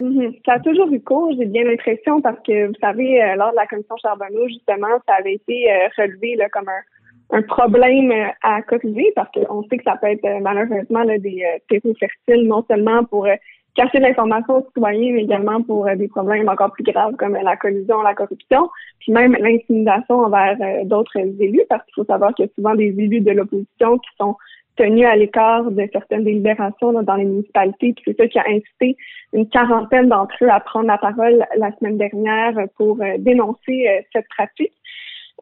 Mhm. 0.00 0.34
Ça 0.46 0.54
a 0.54 0.60
toujours 0.60 0.90
eu 0.92 1.00
cours, 1.00 1.32
j'ai 1.36 1.46
bien 1.46 1.64
l'impression, 1.64 2.22
parce 2.22 2.40
que, 2.40 2.68
vous 2.68 2.74
savez, 2.80 3.22
euh, 3.22 3.36
lors 3.36 3.50
de 3.50 3.56
la 3.56 3.66
commission 3.66 3.96
Charbonneau, 4.00 4.48
justement, 4.48 4.88
ça 5.06 5.16
avait 5.18 5.34
été 5.34 5.70
euh, 5.70 5.88
relevé 5.98 6.36
là, 6.36 6.48
comme 6.48 6.68
un, 6.68 7.36
un 7.38 7.42
problème 7.42 8.12
à 8.42 8.62
corriger 8.62 9.12
parce 9.14 9.30
qu'on 9.32 9.62
sait 9.64 9.76
que 9.76 9.84
ça 9.84 9.96
peut 10.00 10.08
être 10.08 10.40
malheureusement 10.40 11.04
des 11.04 11.44
terreaux 11.68 11.94
fertiles 11.94 12.48
non 12.48 12.64
seulement 12.68 13.04
pour 13.04 13.28
cacher 13.76 14.00
l'information 14.00 14.56
aux 14.56 14.64
citoyens, 14.66 15.12
mais 15.12 15.22
également 15.22 15.62
pour 15.62 15.86
des 15.94 16.08
problèmes 16.08 16.48
encore 16.48 16.72
plus 16.72 16.82
graves 16.82 17.14
comme 17.14 17.34
la 17.34 17.56
collusion, 17.56 18.02
la 18.02 18.14
corruption, 18.14 18.68
puis 18.98 19.12
même 19.12 19.36
l'intimidation 19.38 20.16
envers 20.16 20.56
d'autres 20.86 21.18
élus, 21.18 21.62
parce 21.68 21.84
qu'il 21.84 21.94
faut 21.94 22.04
savoir 22.04 22.34
qu'il 22.34 22.46
y 22.46 22.48
a 22.48 22.52
souvent 22.56 22.74
des 22.74 22.88
élus 22.88 23.20
de 23.20 23.30
l'opposition 23.30 23.98
qui 23.98 24.10
sont 24.18 24.34
tenus 24.76 25.06
à 25.06 25.16
l'écart 25.16 25.70
de 25.70 25.88
certaines 25.92 26.24
délibérations 26.24 26.92
dans 26.92 27.14
les 27.14 27.24
municipalités. 27.24 27.92
Puis 27.94 28.02
c'est 28.06 28.16
ça 28.16 28.28
qui 28.28 28.38
a 28.38 28.44
incité 28.48 28.96
une 29.32 29.48
quarantaine 29.48 30.08
d'entre 30.08 30.34
eux 30.42 30.50
à 30.50 30.60
prendre 30.60 30.86
la 30.86 30.98
parole 30.98 31.44
la 31.56 31.70
semaine 31.76 31.98
dernière 31.98 32.54
pour 32.76 33.00
euh, 33.00 33.16
dénoncer 33.18 33.88
euh, 33.88 34.02
cette 34.12 34.28
pratique. 34.28 34.72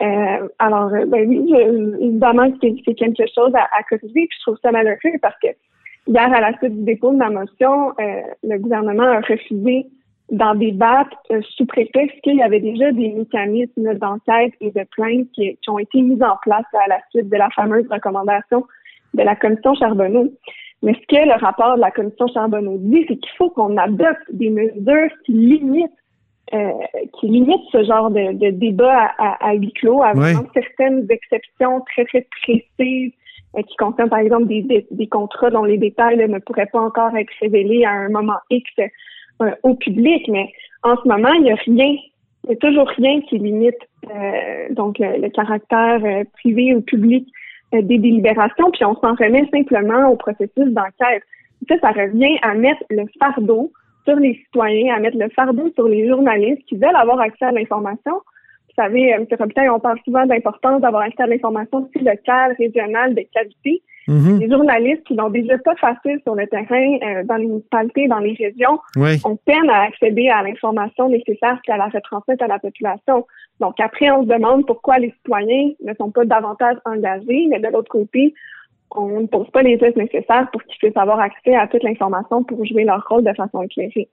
Euh, 0.01 0.49
alors, 0.59 0.91
ben 0.91 1.29
oui, 1.29 1.53
évidemment, 2.01 2.49
c'est 2.61 2.95
quelque 2.95 3.25
chose 3.35 3.53
à, 3.55 3.69
à 3.77 3.83
corriger. 3.89 4.27
Puis 4.27 4.39
je 4.39 4.43
trouve 4.43 4.59
ça 4.63 4.71
malheureux 4.71 5.19
parce 5.21 5.35
que 5.43 5.49
hier, 6.07 6.33
à 6.33 6.41
la 6.41 6.57
suite 6.59 6.77
du 6.77 6.85
dépôt 6.85 7.11
de 7.11 7.17
ma 7.17 7.31
motion, 7.31 7.95
le 7.99 8.59
gouvernement 8.59 9.03
a 9.03 9.21
refusé 9.21 9.87
d'en 10.31 10.55
débattre 10.55 11.17
sous 11.57 11.67
prétexte 11.67 12.21
qu'il 12.21 12.37
y 12.37 12.43
avait 12.43 12.61
déjà 12.61 12.93
des 12.93 13.09
mécanismes 13.09 13.95
d'enquête 13.95 14.53
et 14.61 14.71
de 14.71 14.85
plainte 14.93 15.27
qui, 15.33 15.57
qui, 15.57 15.71
ont 15.71 15.79
été 15.81 16.01
mis 16.01 16.23
en 16.23 16.37
place 16.43 16.67
à 16.75 16.87
la 16.89 17.01
suite 17.11 17.29
de 17.29 17.37
la 17.37 17.49
fameuse 17.51 17.87
recommandation 17.91 18.65
de 19.15 19.23
la 19.23 19.37
commission 19.37 19.75
Charbonneau. 19.75 20.33
Mais 20.83 20.95
ce 20.95 21.07
que 21.09 21.25
le 21.25 21.41
rapport 21.41 21.77
de 21.77 21.81
la 21.81 21.91
commission 21.91 22.27
Charbonneau 22.29 22.77
dit, 22.79 23.05
c'est 23.09 23.17
qu'il 23.17 23.33
faut 23.37 23.51
qu'on 23.51 23.77
adopte 23.77 24.31
des 24.33 24.51
mesures 24.51 25.11
qui 25.25 25.33
limitent 25.33 25.91
euh, 26.55 26.73
qui 27.21 27.27
limitent 27.27 27.69
ce 27.73 27.85
genre 27.85 28.11
de, 28.11 28.33
de 28.33 28.51
débat 28.51 29.11
à, 29.19 29.49
à, 29.49 29.53
huis 29.53 29.73
clos, 29.75 30.03
à 30.03 30.15
certaines 30.55 31.07
exceptions 31.11 31.83
très, 31.93 32.07
très 32.07 32.27
précises 32.41 33.13
euh, 33.55 33.63
qui 33.63 33.77
concernent, 33.77 34.09
par 34.09 34.21
exemple, 34.21 34.47
des, 34.47 34.87
des, 34.91 35.07
contrats 35.09 35.51
dont 35.51 35.65
les 35.65 35.77
détails 35.77 36.17
ne 36.17 36.39
pourraient 36.39 36.71
pas 36.73 36.81
encore 36.81 37.15
être 37.19 37.31
révélés 37.43 37.85
à 37.85 37.91
un 37.91 38.09
moment 38.09 38.39
X 38.49 38.65
euh, 39.43 39.51
au 39.63 39.75
public. 39.75 40.27
Mais 40.29 40.51
en 40.85 40.97
ce 40.97 41.07
moment, 41.07 41.35
il 41.35 41.43
n'y 41.43 41.53
a 41.53 41.57
rien, 41.57 41.97
il 42.45 42.49
n'y 42.49 42.55
a 42.55 42.57
toujours 42.57 42.89
rien 42.97 43.21
qui 43.29 43.37
limite 43.37 43.77
donc 44.71 44.99
le, 45.01 45.29
caractère 45.29 46.01
privé 46.33 46.75
ou 46.75 46.81
public 46.81 47.29
euh, 47.29 47.38
des 47.73 47.99
délibérations, 47.99 48.71
puis 48.71 48.85
on 48.85 48.95
s'en 48.97 49.15
remet 49.15 49.49
simplement 49.53 50.09
au 50.11 50.17
processus 50.17 50.67
d'enquête. 50.67 51.23
Ça, 51.69 51.75
ça 51.81 51.91
revient 51.91 52.39
à 52.43 52.55
mettre 52.55 52.83
le 52.91 53.05
fardeau 53.19 53.73
sur 54.05 54.17
les 54.17 54.35
citoyens, 54.35 54.95
à 54.95 55.01
mettre 55.01 55.19
le 55.19 55.29
fardeau 55.31 55.71
sur 55.75 55.89
les 55.89 56.09
journalistes 56.09 56.63
qui 56.67 56.77
veulent 56.77 56.97
avoir 56.97 57.21
accès 57.21 57.45
à 57.45 57.53
l'information. 57.53 58.21
Vous 58.79 58.85
savez, 58.85 59.13
euh, 59.13 59.17
M. 59.17 59.27
Robitaille, 59.37 59.69
on 59.71 59.81
parle 59.81 59.99
souvent 60.05 60.25
d'importance 60.25 60.81
d'avoir 60.81 61.03
accès 61.03 61.25
à 61.25 61.27
l'information 61.27 61.79
aussi 61.79 62.05
locale, 62.05 62.55
régionale, 62.57 63.13
de 63.13 63.23
qualité. 63.33 63.83
Mm-hmm. 64.07 64.39
Les 64.39 64.49
journalistes 64.49 65.05
qui 65.05 65.15
n'ont 65.15 65.31
déjà 65.31 65.59
pas 65.59 65.75
facile 65.75 66.21
sur 66.23 66.37
le 66.37 66.47
terrain, 66.47 66.99
euh, 67.03 67.25
dans 67.25 67.35
les 67.35 67.47
municipalités, 67.47 68.07
dans 68.07 68.21
les 68.21 68.35
régions, 68.35 68.79
ont 69.25 69.37
peine 69.45 69.69
à 69.69 69.83
accéder 69.83 70.29
à 70.29 70.45
l'information 70.45 71.09
nécessaire 71.09 71.61
à 71.69 71.77
la 71.77 71.89
retransmettre 71.89 72.45
à 72.45 72.47
la 72.47 72.61
population. 72.61 73.27
Donc 73.59 73.75
après, 73.81 74.11
on 74.13 74.23
se 74.23 74.29
demande 74.29 74.65
pourquoi 74.65 74.99
les 74.99 75.11
citoyens 75.11 75.73
ne 75.85 75.93
sont 75.95 76.13
pas 76.13 76.25
davantage 76.25 76.77
engagés, 76.85 77.49
mais 77.51 77.59
de 77.59 77.69
l'autre 77.73 77.91
côté, 77.91 78.33
on 78.93 79.21
ne 79.23 79.27
pose 79.27 79.51
pas 79.51 79.63
les 79.63 79.77
gestes 79.77 79.97
nécessaires 79.97 80.49
pour 80.53 80.63
qu'ils 80.63 80.79
puissent 80.79 80.97
avoir 80.97 81.19
accès 81.19 81.57
à 81.57 81.67
toute 81.67 81.83
l'information 81.83 82.45
pour 82.45 82.65
jouer 82.65 82.85
leur 82.85 83.05
rôle 83.09 83.25
de 83.25 83.35
façon 83.35 83.63
éclairée. 83.63 84.09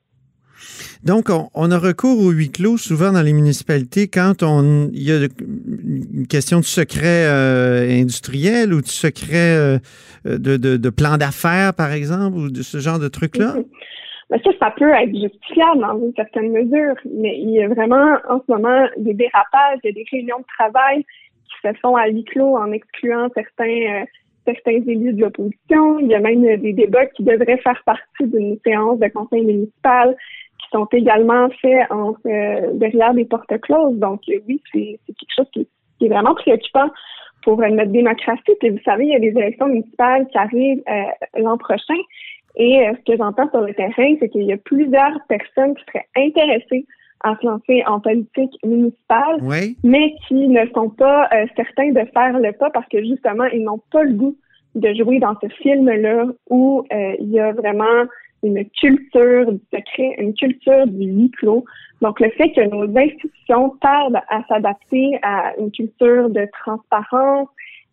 Donc, 1.03 1.29
on, 1.29 1.71
a 1.71 1.77
recours 1.77 2.19
au 2.19 2.31
huis 2.31 2.51
clos 2.51 2.77
souvent 2.77 3.12
dans 3.12 3.21
les 3.21 3.33
municipalités 3.33 4.07
quand 4.07 4.43
on, 4.43 4.89
il 4.93 5.03
y 5.03 5.12
a 5.12 5.27
une 5.27 6.27
question 6.27 6.59
de 6.59 6.65
secret 6.65 7.25
euh, 7.25 7.89
industriel 7.89 8.74
ou 8.74 8.81
de 8.81 8.88
secret 8.88 9.55
euh, 9.55 9.77
de, 10.25 10.57
de, 10.57 10.89
plan 10.89 11.17
d'affaires, 11.17 11.74
par 11.74 11.91
exemple, 11.91 12.38
ou 12.38 12.50
de 12.50 12.62
ce 12.62 12.79
genre 12.79 13.00
de 13.00 13.07
trucs-là? 13.07 13.55
Mais 14.31 14.39
ça, 14.43 14.50
ça 14.59 14.74
peut 14.75 14.89
être 14.89 15.15
justifiable 15.15 15.81
dans 15.81 16.00
une 16.00 16.13
certaine 16.15 16.51
mesure, 16.51 16.95
mais 17.13 17.38
il 17.39 17.51
y 17.51 17.62
a 17.62 17.67
vraiment 17.67 18.17
en 18.27 18.39
ce 18.39 18.51
moment 18.51 18.88
des 18.97 19.13
dérapages, 19.13 19.79
il 19.83 19.88
y 19.88 19.89
a 19.89 19.93
des 19.93 20.05
réunions 20.12 20.39
de 20.39 20.45
travail 20.57 21.03
qui 21.03 21.67
se 21.67 21.74
font 21.79 21.95
à 21.95 22.07
huis 22.07 22.24
clos 22.24 22.57
en 22.57 22.71
excluant 22.71 23.29
certains 23.35 24.01
euh, 24.01 24.05
certains 24.45 24.81
élus 24.88 25.13
de 25.13 25.21
l'opposition. 25.21 26.00
Il 26.00 26.07
y 26.07 26.15
a 26.15 26.19
même 26.19 26.41
des 26.57 26.74
débats 26.74 27.07
qui 27.07 27.24
devraient 27.24 27.57
faire 27.57 27.81
partie 27.85 28.25
d'une 28.25 28.57
séance 28.65 29.00
de 29.00 29.07
conseil 29.07 29.43
municipal 29.43 30.15
sont 30.75 30.88
également 30.91 31.48
faits 31.62 31.88
euh, 31.91 32.74
derrière 32.74 33.13
des 33.13 33.25
portes 33.25 33.60
closes. 33.62 33.98
Donc 33.98 34.22
euh, 34.29 34.39
oui, 34.48 34.62
c'est 34.72 35.00
quelque 35.08 35.36
chose 35.36 35.48
qui, 35.53 35.67
est 36.01 36.10
vraiment 36.10 36.36
préoccupant 36.36 36.89
pour 37.44 37.58
notre 37.60 37.91
démocratie. 37.91 38.55
Puis 38.60 38.70
vous 38.70 38.84
savez, 38.84 39.05
il 39.05 39.12
y 39.12 39.15
a 39.15 39.20
des 39.20 39.39
élections 39.39 39.67
municipales 39.67 40.27
qui 40.27 40.38
arrivent 40.38 40.84
euh, 40.89 41.39
l'an 41.41 41.58
prochain. 41.58 42.01
Et 42.58 42.88
ce 42.89 43.12
que 43.12 43.17
j'entends 43.17 43.50
sur 43.50 43.62
le 43.62 43.74
terrain, 43.74 44.15
c'est 44.20 44.29
qu'il 44.29 44.44
y 44.44 44.53
a 44.53 44.58
plusieurs 44.58 45.20
personnes 45.27 45.75
qui 45.75 45.84
seraient 45.88 46.08
intéressées 46.15 46.86
à 47.22 47.36
se 47.36 47.46
lancer 47.46 47.84
en 47.86 48.00
politique 48.00 48.53
municipale, 48.63 49.41
mais 49.84 50.15
qui 50.27 50.48
ne 50.48 50.65
sont 50.74 50.89
pas 50.89 51.27
certains 51.58 51.91
de 51.91 52.05
faire 52.13 52.39
le 52.39 52.53
pas 52.53 52.70
parce 52.70 52.88
que 52.88 53.03
justement, 53.03 53.44
ils 53.46 53.62
n'ont 53.62 53.82
pas 53.91 54.03
le 54.03 54.13
goût 54.13 54.38
de 54.75 54.94
jouer 54.94 55.20
dans 55.20 55.36
ce 55.41 55.50
film-là 55.63 56.27
où 56.50 56.86
il 56.91 57.29
y 57.29 57.41
a 57.41 57.51
vraiment 57.51 58.05
une 58.45 58.63
culture 58.79 59.51
du 59.51 59.59
secret, 59.73 60.15
une 60.19 60.33
culture 60.33 60.85
du 60.87 61.05
huis 61.05 61.31
clos. 61.31 61.65
Donc, 62.01 62.19
le 62.19 62.29
fait 62.31 62.51
que 62.51 62.61
nos 62.69 62.83
institutions 62.97 63.69
tardent 63.81 64.21
à 64.29 64.43
s'adapter 64.47 65.17
à 65.23 65.53
une 65.57 65.71
culture 65.71 66.29
de 66.29 66.47
transparence 66.63 67.49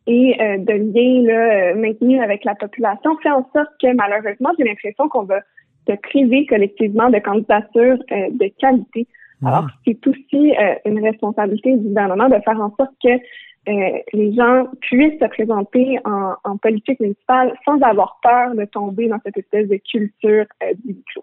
et 0.07 0.37
euh, 0.41 0.59
de 0.59 0.73
lien 0.73 1.23
là, 1.23 1.73
euh, 1.73 1.75
maintenu 1.77 2.21
avec 2.21 2.45
la 2.45 2.55
population 2.55 3.17
fait 3.23 3.31
en 3.31 3.49
sorte 3.55 3.71
que, 3.81 3.95
malheureusement, 3.95 4.51
j'ai 4.59 4.65
l'impression 4.65 5.09
qu'on 5.09 5.23
va 5.23 5.41
se 5.89 5.95
priver 5.95 6.47
collectivement 6.47 7.09
de 7.09 7.19
candidatures 7.19 7.99
euh, 8.13 8.29
de 8.31 8.53
qualité. 8.59 9.07
Alors, 9.45 9.67
c'est 9.85 10.07
aussi 10.07 10.55
une 10.85 11.03
responsabilité 11.05 11.77
du 11.77 11.89
gouvernement 11.89 12.29
de 12.29 12.37
faire 12.45 12.61
en 12.61 12.73
sorte 12.77 12.93
que 13.03 13.09
euh, 13.69 13.73
les 14.13 14.35
gens 14.35 14.67
puissent 14.81 15.21
se 15.21 15.29
présenter 15.29 15.97
en, 16.05 16.35
en, 16.43 16.57
politique 16.57 16.99
municipale 16.99 17.55
sans 17.65 17.81
avoir 17.81 18.19
peur 18.21 18.57
de 18.57 18.65
tomber 18.65 19.07
dans 19.07 19.21
cette 19.25 19.37
espèce 19.37 19.69
de 19.69 19.77
culture 19.89 20.47
euh, 20.65 20.75
du 20.85 20.95
huis 20.95 21.05
clos. 21.13 21.23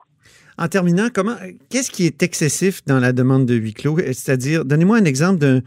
En 0.58 0.70
terminant, 0.70 1.08
comment, 1.14 1.36
qu'est-ce 1.70 1.92
qui 1.92 2.06
est 2.06 2.24
excessif 2.24 2.86
dans 2.86 3.00
la 3.00 3.12
demande 3.12 3.46
de 3.46 3.56
huis 3.56 3.74
clos? 3.74 3.98
C'est-à-dire, 3.98 4.64
donnez-moi 4.64 4.98
un 4.98 5.04
exemple 5.04 5.40
d'un, 5.40 5.60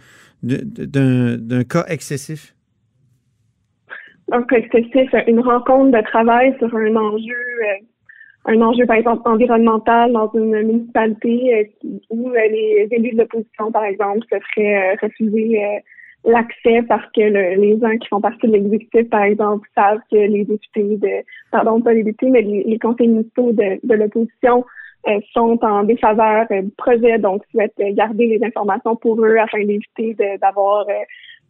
d'un, 0.42 1.64
cas 1.64 1.84
excessif. 1.88 2.54
Un 4.30 4.42
cas 4.44 4.56
excessif, 4.56 5.10
une 5.26 5.40
rencontre 5.40 5.98
de 5.98 6.02
travail 6.04 6.54
sur 6.58 6.74
un 6.74 6.96
enjeu, 6.96 7.34
euh, 7.34 7.84
un 8.46 8.62
enjeu 8.62 8.86
par 8.86 8.96
exemple 8.96 9.20
environnemental 9.26 10.10
dans 10.12 10.30
une 10.32 10.62
municipalité 10.62 11.70
où 12.08 12.30
les 12.30 12.88
élus 12.90 13.12
de 13.12 13.18
l'opposition, 13.18 13.70
par 13.70 13.84
exemple, 13.84 14.26
se 14.32 14.38
feraient 14.54 14.96
refuser 15.02 15.82
l'accès 16.24 16.82
parce 16.88 17.04
que 17.12 17.20
les 17.20 17.78
gens 17.80 17.96
qui 17.98 18.08
font 18.08 18.20
partie 18.20 18.46
de 18.46 18.52
l'exécutif, 18.52 19.08
par 19.10 19.22
exemple, 19.22 19.68
savent 19.74 20.00
que 20.10 20.16
les 20.16 20.44
députés 20.44 20.96
de, 20.96 21.24
pardon, 21.50 21.80
pas 21.80 21.92
les 21.92 22.04
députés, 22.04 22.30
mais 22.30 22.42
les, 22.42 22.78
conseils 22.78 23.08
municipaux 23.08 23.52
de, 23.52 23.80
de 23.82 23.94
l'opposition 23.94 24.64
euh, 25.08 25.18
sont 25.32 25.58
en 25.62 25.82
défaveur 25.82 26.46
euh, 26.52 26.62
du 26.62 26.70
projet, 26.70 27.18
donc 27.18 27.42
souhaitent 27.50 27.74
garder 27.76 28.26
les 28.26 28.44
informations 28.46 28.94
pour 28.94 29.20
eux 29.24 29.36
afin 29.36 29.64
d'éviter 29.64 30.16
d'avoir 30.40 30.88
euh, 30.88 30.92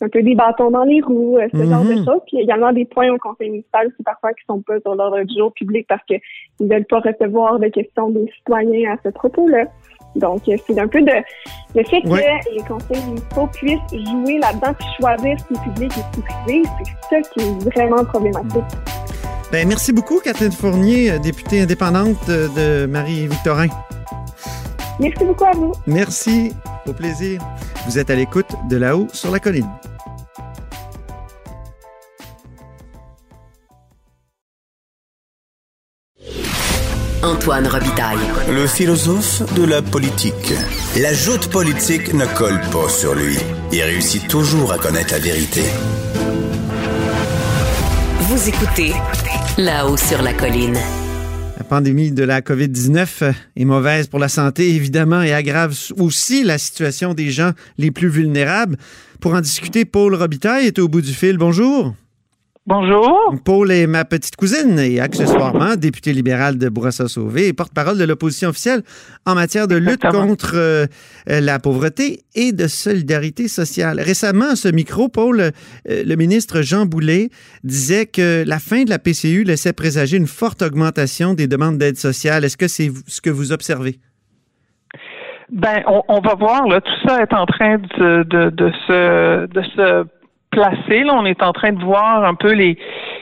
un 0.00 0.09
peu 0.09 0.23
des 0.23 0.35
bâtons 0.35 0.71
dans 0.71 0.85
les 0.85 1.02
roues, 1.02 1.38
ce 1.52 1.59
genre 1.59 1.85
de 1.85 1.93
mhm. 1.93 2.05
choses. 2.05 2.23
Puis 2.26 2.33
il 2.33 2.38
y 2.38 2.41
a 2.41 2.45
également 2.45 2.73
des 2.73 2.87
points 2.87 3.12
au 3.12 3.19
conseil 3.19 3.50
municipal 3.50 3.88
aussi 3.88 4.02
parfois 4.02 4.33
qui 4.33 4.43
sont 4.47 4.62
pas 4.62 4.81
sur 4.81 4.95
l'ordre 4.95 5.23
du 5.23 5.35
jour 5.37 5.52
public 5.52 5.87
parce 5.87 6.02
qu'ils 6.07 6.21
ne 6.61 6.75
veulent 6.75 6.87
pas 6.87 7.00
recevoir 7.00 7.59
de 7.59 7.69
questions 7.69 8.09
des 8.09 8.26
citoyens 8.38 8.95
à 8.95 8.97
ce 9.05 9.11
propos-là. 9.11 9.67
Donc, 10.16 10.42
euh, 10.49 10.57
c'est 10.66 10.78
un 10.78 10.88
peu 10.88 11.00
de 11.02 11.12
le 11.75 11.85
fait 11.85 12.02
que 12.02 12.54
les 12.54 12.62
conseils 12.69 13.02
municipaux 13.07 13.47
puissent 13.47 13.78
jouer 13.90 14.38
là-dedans 14.38 14.75
et 14.78 15.00
choisir 15.00 15.38
ce 15.38 15.45
qui 15.45 15.54
est 15.54 15.64
public 15.64 15.92
et 15.92 16.00
ce 16.00 16.21
qui 16.21 16.21
est 16.21 16.45
privé, 16.45 16.62
c'est 16.85 17.23
ça 17.23 17.31
qui 17.31 17.40
est 17.40 17.71
vraiment 17.71 18.04
problématique. 18.04 18.62
Ben, 19.50 19.66
merci 19.66 19.92
beaucoup, 19.92 20.21
Catherine 20.21 20.52
Fournier, 20.52 21.19
députée 21.19 21.62
indépendante 21.62 22.28
de 22.28 22.87
Marie-Victorin. 22.87 23.69
Merci 25.00 25.25
beaucoup 25.25 25.45
à 25.45 25.52
vous. 25.52 25.73
Merci, 25.87 26.52
au 26.87 26.92
plaisir. 26.92 27.40
Vous 27.87 27.99
êtes 27.99 28.11
à 28.11 28.14
l'écoute 28.14 28.47
de 28.69 28.76
là-haut 28.76 29.09
sur 29.12 29.31
la 29.31 29.40
colline. 29.40 29.69
Antoine 37.23 37.69
Robitaille. 37.69 38.19
Le 38.50 38.67
philosophe 38.67 39.55
de 39.55 39.64
la 39.64 39.81
politique. 39.81 40.52
La 41.00 41.14
joute 41.14 41.49
politique 41.49 42.12
ne 42.14 42.26
colle 42.37 42.61
pas 42.73 42.88
sur 42.88 43.14
lui. 43.14 43.37
Il 43.73 43.81
réussit 43.81 44.26
toujours 44.26 44.73
à 44.73 44.79
connaître 44.79 45.12
la 45.12 45.21
vérité. 45.21 45.62
Vous 48.23 48.49
écoutez 48.49 48.93
là-haut 49.57 49.97
sur 49.97 50.21
la 50.21 50.35
colline. 50.35 50.79
pandémie 51.69 52.11
de 52.11 52.25
la 52.25 52.41
COVID-19 52.41 53.33
est 53.57 53.64
mauvaise 53.64 54.09
pour 54.09 54.19
la 54.19 54.29
santé, 54.29 54.75
évidemment, 54.75 55.23
et 55.23 55.33
aggrave 55.33 55.79
aussi 55.99 56.43
la 56.43 56.59
situation 56.59 57.14
des 57.14 57.31
gens 57.31 57.52
les 57.79 57.93
plus 57.93 58.09
vulnérables. 58.09 58.76
Pour 59.21 59.35
en 59.35 59.41
discuter, 59.41 59.85
Paul 59.85 60.17
Robitaille 60.17 60.67
est 60.67 60.79
au 60.81 60.88
bout 60.88 61.00
du 61.00 61.14
fil. 61.14 61.38
Bonjour. 61.38 61.95
Bonjour. 62.64 63.35
Paul 63.45 63.73
est 63.73 63.88
ma 63.88 64.04
petite 64.04 64.37
cousine 64.37 64.78
et 64.78 65.00
accessoirement 65.00 65.75
député 65.75 66.12
libéral 66.12 66.59
de 66.59 66.69
Bourassa-Sauvé 66.69 67.49
et 67.49 67.52
porte-parole 67.52 67.99
de 67.99 68.04
l'opposition 68.04 68.50
officielle 68.50 68.83
en 69.26 69.35
matière 69.35 69.66
de 69.66 69.75
lutte 69.75 70.07
contre 70.09 70.52
euh, 70.54 70.87
la 71.26 71.59
pauvreté 71.59 72.21
et 72.37 72.52
de 72.52 72.69
solidarité 72.69 73.49
sociale. 73.49 73.99
Récemment, 73.99 74.50
à 74.52 74.54
ce 74.54 74.69
micro, 74.69 75.09
Paul, 75.09 75.40
euh, 75.40 75.50
le 75.85 76.14
ministre 76.14 76.62
Jean 76.62 76.87
Boulet 76.87 77.31
disait 77.64 78.07
que 78.07 78.45
la 78.47 78.61
fin 78.61 78.85
de 78.85 78.90
la 78.90 79.00
PCU 79.00 79.42
laissait 79.42 79.73
présager 79.73 80.16
une 80.16 80.28
forte 80.28 80.62
augmentation 80.62 81.35
des 81.35 81.49
demandes 81.49 81.78
d'aide 81.78 81.97
sociale. 81.97 82.45
Est-ce 82.45 82.57
que 82.57 82.69
c'est 82.69 82.92
ce 83.09 83.21
que 83.21 83.31
vous 83.31 83.50
observez? 83.50 83.99
Ben, 85.50 85.83
on, 85.87 86.21
va 86.21 86.37
voir, 86.37 86.69
là, 86.69 86.81
tout 86.81 87.09
ça 87.09 87.21
est 87.23 87.35
en 87.35 87.45
train 87.45 87.78
de, 87.78 88.23
de, 88.23 88.50
de 88.50 88.71
se, 88.87 89.47
de 89.47 89.62
se 89.62 90.07
placé. 90.53 91.05
On 91.11 91.25
est 91.27 91.43
en 91.43 91.53
train 91.53 91.73
de 91.73 91.83
voir 91.83 92.25
un 92.25 92.35
peu 92.35 92.53
les 92.53 92.79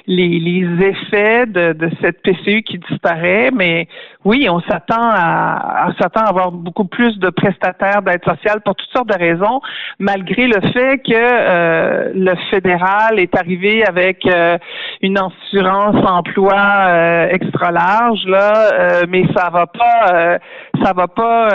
les, 0.07 0.41
les 0.41 0.87
effets 0.87 1.47
de, 1.47 1.73
de, 1.73 1.89
cette 2.03 2.21
PCU 2.23 2.63
qui 2.63 2.79
disparaît, 2.79 3.51
mais 3.55 3.87
oui, 4.25 4.49
on 4.51 4.61
s'attend 4.61 4.97
à, 4.99 5.87
on 5.89 6.03
s'attend 6.03 6.23
à 6.23 6.29
avoir 6.29 6.51
beaucoup 6.51 6.85
plus 6.85 7.19
de 7.19 7.31
prestataires 7.31 8.03
d'aide 8.03 8.25
sociale 8.25 8.61
pour 8.65 8.75
toutes 8.75 8.91
sortes 8.91 9.09
de 9.09 9.19
raisons, 9.19 9.61
malgré 10.01 10.49
le 10.49 10.61
fait 10.73 10.99
que 10.99 11.13
euh, 11.15 12.13
le 12.15 12.35
fédéral 12.51 13.21
est 13.21 13.37
arrivé 13.37 13.85
avec 13.87 14.27
euh, 14.27 14.59
une 15.01 15.17
assurance 15.17 16.05
emploi 16.05 16.57
euh, 16.57 17.29
extra 17.31 17.71
large 17.71 18.25
là, 18.27 19.05
mais 19.09 19.25
ça 19.37 19.49
va 19.51 19.67
pas, 19.67 20.39
ça 20.83 20.93
va 20.93 21.07
pas 21.07 21.49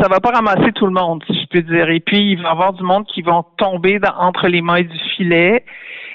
ça 0.00 0.08
va 0.08 0.20
pas 0.20 0.30
ramasser 0.30 0.72
tout 0.72 0.86
le 0.86 0.92
monde, 0.92 1.22
peux 1.50 1.62
dire. 1.62 1.90
Et 1.90 2.00
puis, 2.00 2.32
il 2.32 2.42
va 2.42 2.48
y 2.48 2.52
avoir 2.52 2.72
du 2.72 2.82
monde 2.82 3.04
qui 3.06 3.22
vont 3.22 3.44
tomber 3.56 3.98
entre 4.18 4.48
les 4.48 4.62
mailles 4.62 4.86
du 4.86 4.98
filet. 5.16 5.64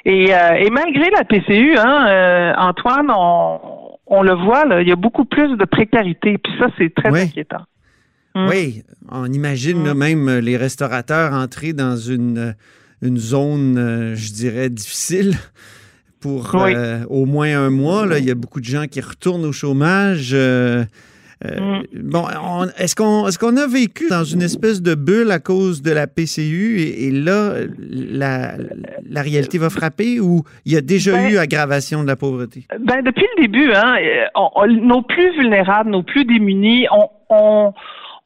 Et, 0.05 0.33
euh, 0.33 0.69
malgré 0.71 1.09
la 1.11 1.23
PCU, 1.23 1.77
hein, 1.77 2.07
euh, 2.07 2.53
Antoine, 2.57 3.09
on, 3.09 4.21
le 4.21 4.33
voit, 4.33 4.65
là, 4.65 4.81
il 4.81 4.87
y 4.87 4.91
a 4.91 4.95
beaucoup 4.95 5.25
plus 5.25 5.57
de 5.57 5.65
précarité. 5.65 6.37
Puis 6.37 6.53
ça, 6.59 6.67
c'est 6.77 6.93
très 6.93 7.09
inquiétant. 7.09 7.65
Hum. 8.35 8.47
Oui, 8.49 8.83
on 9.11 9.31
imagine 9.31 9.87
hum. 9.87 9.97
même 9.97 10.39
les 10.39 10.57
restaurateurs 10.57 11.33
entrer 11.33 11.73
dans 11.73 11.95
une, 11.95 12.55
une 13.01 13.17
zone, 13.17 14.13
je 14.15 14.33
dirais, 14.33 14.69
difficile 14.69 15.35
pour 16.19 16.55
au 17.09 17.25
moins 17.25 17.57
un 17.57 17.69
mois. 17.69 18.05
Là. 18.05 18.19
Il 18.19 18.25
y 18.25 18.31
a 18.31 18.35
beaucoup 18.35 18.59
de 18.59 18.65
gens 18.65 18.87
qui 18.87 18.99
retournent 18.99 19.45
au 19.45 19.51
chômage. 19.51 20.35
Euh, 21.43 21.59
mm. 21.59 21.83
Bon, 21.93 22.25
est-ce 22.77 22.95
qu'on 22.95 23.27
est 23.27 23.37
qu'on 23.37 23.57
a 23.57 23.67
vécu 23.67 24.07
dans 24.09 24.23
une 24.23 24.41
espèce 24.41 24.81
de 24.81 24.95
bulle 24.95 25.31
à 25.31 25.39
cause 25.39 25.81
de 25.81 25.91
la 25.91 26.07
PCU 26.07 26.79
et, 26.79 27.11
là, 27.11 27.53
la, 27.89 28.53
la, 29.09 29.21
réalité 29.21 29.57
va 29.57 29.69
frapper 29.69 30.19
ou 30.19 30.43
il 30.65 30.73
y 30.73 30.77
a 30.77 30.81
déjà 30.81 31.11
ben 31.11 31.29
eu 31.29 31.37
aggravation 31.37 32.03
de 32.03 32.07
la 32.07 32.15
pauvreté? 32.15 32.63
Ben, 32.79 33.01
depuis 33.03 33.25
le 33.37 33.43
début, 33.43 33.71
hein, 33.73 33.97
nos 34.67 35.01
plus 35.01 35.31
vulnérables, 35.37 35.89
nos 35.89 36.03
plus 36.03 36.23
démunis, 36.25 36.87
on, 36.91 37.09
on 37.29 37.73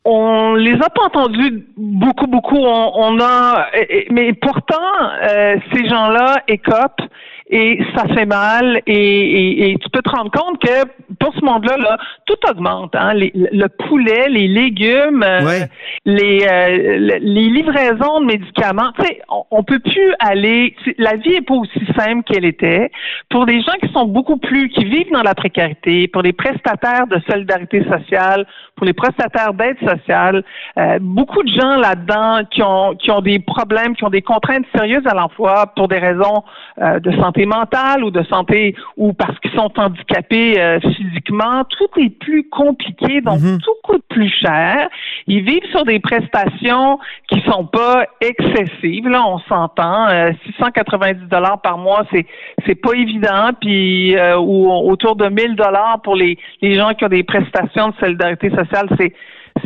on 0.06 0.56
les 0.56 0.75
a 0.75 0.89
pas 0.89 1.04
entendus 1.06 1.66
beaucoup, 1.78 2.28
beaucoup. 2.28 2.58
On, 2.58 3.20
a, 3.20 3.68
mais 4.12 4.34
pourtant, 4.34 4.75
euh, 5.24 5.56
ces 5.74 5.88
gens-là 5.88 6.42
écopent 6.48 7.01
et 7.50 7.79
ça 7.96 8.06
fait 8.13 8.27
mal 8.27 8.82
et, 8.86 9.75
tu 9.82 9.89
peux 9.89 10.01
te 10.01 10.10
rendre 10.10 10.32
compte 10.32 10.62
que 10.62 10.86
pour 11.20 11.34
ce 11.34 11.44
monde-là, 11.44 11.77
là, 11.77 11.98
tout 12.25 12.38
augmente. 12.50 12.96
Hein? 12.96 13.13
le 13.15 13.68
poulet, 13.68 14.29
les 14.29 14.48
légumes, 14.48 15.24
euh, 15.24 15.65
les, 16.06 16.46
euh, 16.48 17.18
les 17.20 17.50
livraisons 17.50 18.22
de 18.22 18.25
médicaments. 18.25 18.91
Tu 19.00 19.06
sais, 19.06 19.22
on, 19.29 19.44
on 19.51 19.63
peut 19.63 19.79
plus 19.79 20.13
aller. 20.20 20.75
La 20.98 21.15
vie 21.15 21.34
est 21.34 21.41
pas 21.46 21.56
aussi 21.56 21.82
simple 21.98 22.24
qu'elle 22.24 22.46
était. 22.46 22.91
Pour 23.29 23.46
des 23.46 23.62
gens 23.62 23.74
qui 23.82 23.91
sont 23.94 24.06
beaucoup 24.06 24.38
plus, 24.38 24.69
qui 24.69 24.86
vivent 24.86 25.12
dans 25.12 25.24
la 25.24 25.34
précarité, 25.34 26.08
pour 26.08 26.21
les 26.21 26.34
prestataires 26.34 27.08
de 27.08 27.19
solidarité 27.30 27.84
sociale, 27.84 28.45
pour 28.76 28.86
les 28.86 28.93
prestataires 28.93 29.54
d'aide 29.54 29.78
sociale, 29.80 30.43
euh, 30.78 31.00
beaucoup 31.02 31.43
de 31.43 31.50
gens 31.50 31.78
là-dedans 31.78 32.41
qui 32.52 32.62
ont 32.62 32.95
qui 32.95 33.12
ont 33.12 33.21
des 33.21 33.39
problèmes, 33.39 33.95
qui 33.95 34.04
ont 34.04 34.10
des 34.10 34.21
contraintes 34.21 34.65
sérieuses 34.76 35.06
à 35.08 35.15
l'emploi 35.15 35.74
pour 35.76 35.88
des 35.88 35.97
raisons 35.97 36.43
de 36.78 37.12
santé 37.17 37.38
mentale 37.45 38.04
ou 38.04 38.12
de 38.12 38.23
santé 38.23 38.75
ou 38.97 39.13
parce 39.13 39.38
qu'ils 39.39 39.52
sont 39.52 39.71
handicapés 39.78 40.60
euh, 40.60 40.80
physiquement, 40.80 41.63
tout 41.65 41.99
est 41.99 42.10
plus 42.10 42.47
compliqué, 42.49 43.21
donc 43.21 43.39
mhm. 43.41 43.60
tout 43.60 43.75
coûte 43.84 44.04
plus 44.10 44.30
cher. 44.30 44.89
Ils 45.28 45.43
vivent 45.43 45.69
sur 45.71 45.86
des 45.86 45.99
prestations 45.99 46.99
qui 47.30 47.41
sont 47.41 47.65
pas 47.65 48.06
excessives. 48.21 49.08
Là, 49.08 49.25
on 49.25 49.39
s'entend. 49.39 50.08
690 50.45 51.23
euh, 51.23 51.25
dollars 51.28 51.62
par 51.62 51.78
mois, 51.78 52.06
c'est 52.12 52.25
c'est 52.65 52.75
pas 52.75 52.93
évident. 52.93 53.52
Puis 53.60 54.15
euh, 54.15 54.38
ou 54.38 54.71
autour 54.71 55.15
de 55.15 55.28
1000 55.28 55.56
dollars 55.56 56.02
pour 56.04 56.15
les 56.15 56.38
les 56.62 56.75
gens 56.75 56.93
qui 56.93 57.06
ont 57.06 57.10
des 57.10 57.23
prestations 57.23 57.89
de 57.89 57.95
solidarité 57.95 58.49
sociale, 58.49 58.89
c'est 58.97 59.13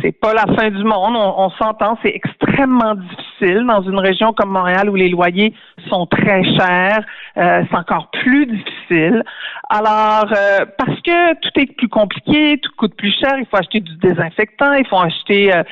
c'est 0.00 0.12
pas 0.12 0.34
la 0.34 0.46
fin 0.54 0.70
du 0.70 0.84
monde. 0.84 1.14
On, 1.16 1.50
s'entend, 1.50 1.98
c'est 2.02 2.14
extrêmement 2.14 2.94
difficile 2.94 3.64
dans 3.66 3.82
une 3.82 3.98
région 3.98 4.32
comme 4.32 4.50
Montréal 4.50 4.90
où 4.90 4.94
les 4.94 5.08
loyers 5.08 5.54
sont 5.88 6.06
très 6.06 6.44
chers. 6.44 7.04
Euh, 7.36 7.62
c'est 7.68 7.76
encore 7.76 8.10
plus 8.10 8.46
difficile. 8.46 9.24
Alors, 9.70 10.26
euh, 10.32 10.64
parce 10.78 11.00
que 11.00 11.34
tout 11.40 11.60
est 11.60 11.74
plus 11.76 11.88
compliqué, 11.88 12.58
tout 12.62 12.70
coûte 12.76 12.94
plus 12.96 13.14
cher, 13.18 13.34
il 13.38 13.46
faut 13.46 13.56
acheter 13.56 13.80
du 13.80 13.96
désinfectant, 13.96 14.72
il 14.72 14.86
faut 14.86 14.98
acheter 14.98 15.54
euh, 15.54 15.62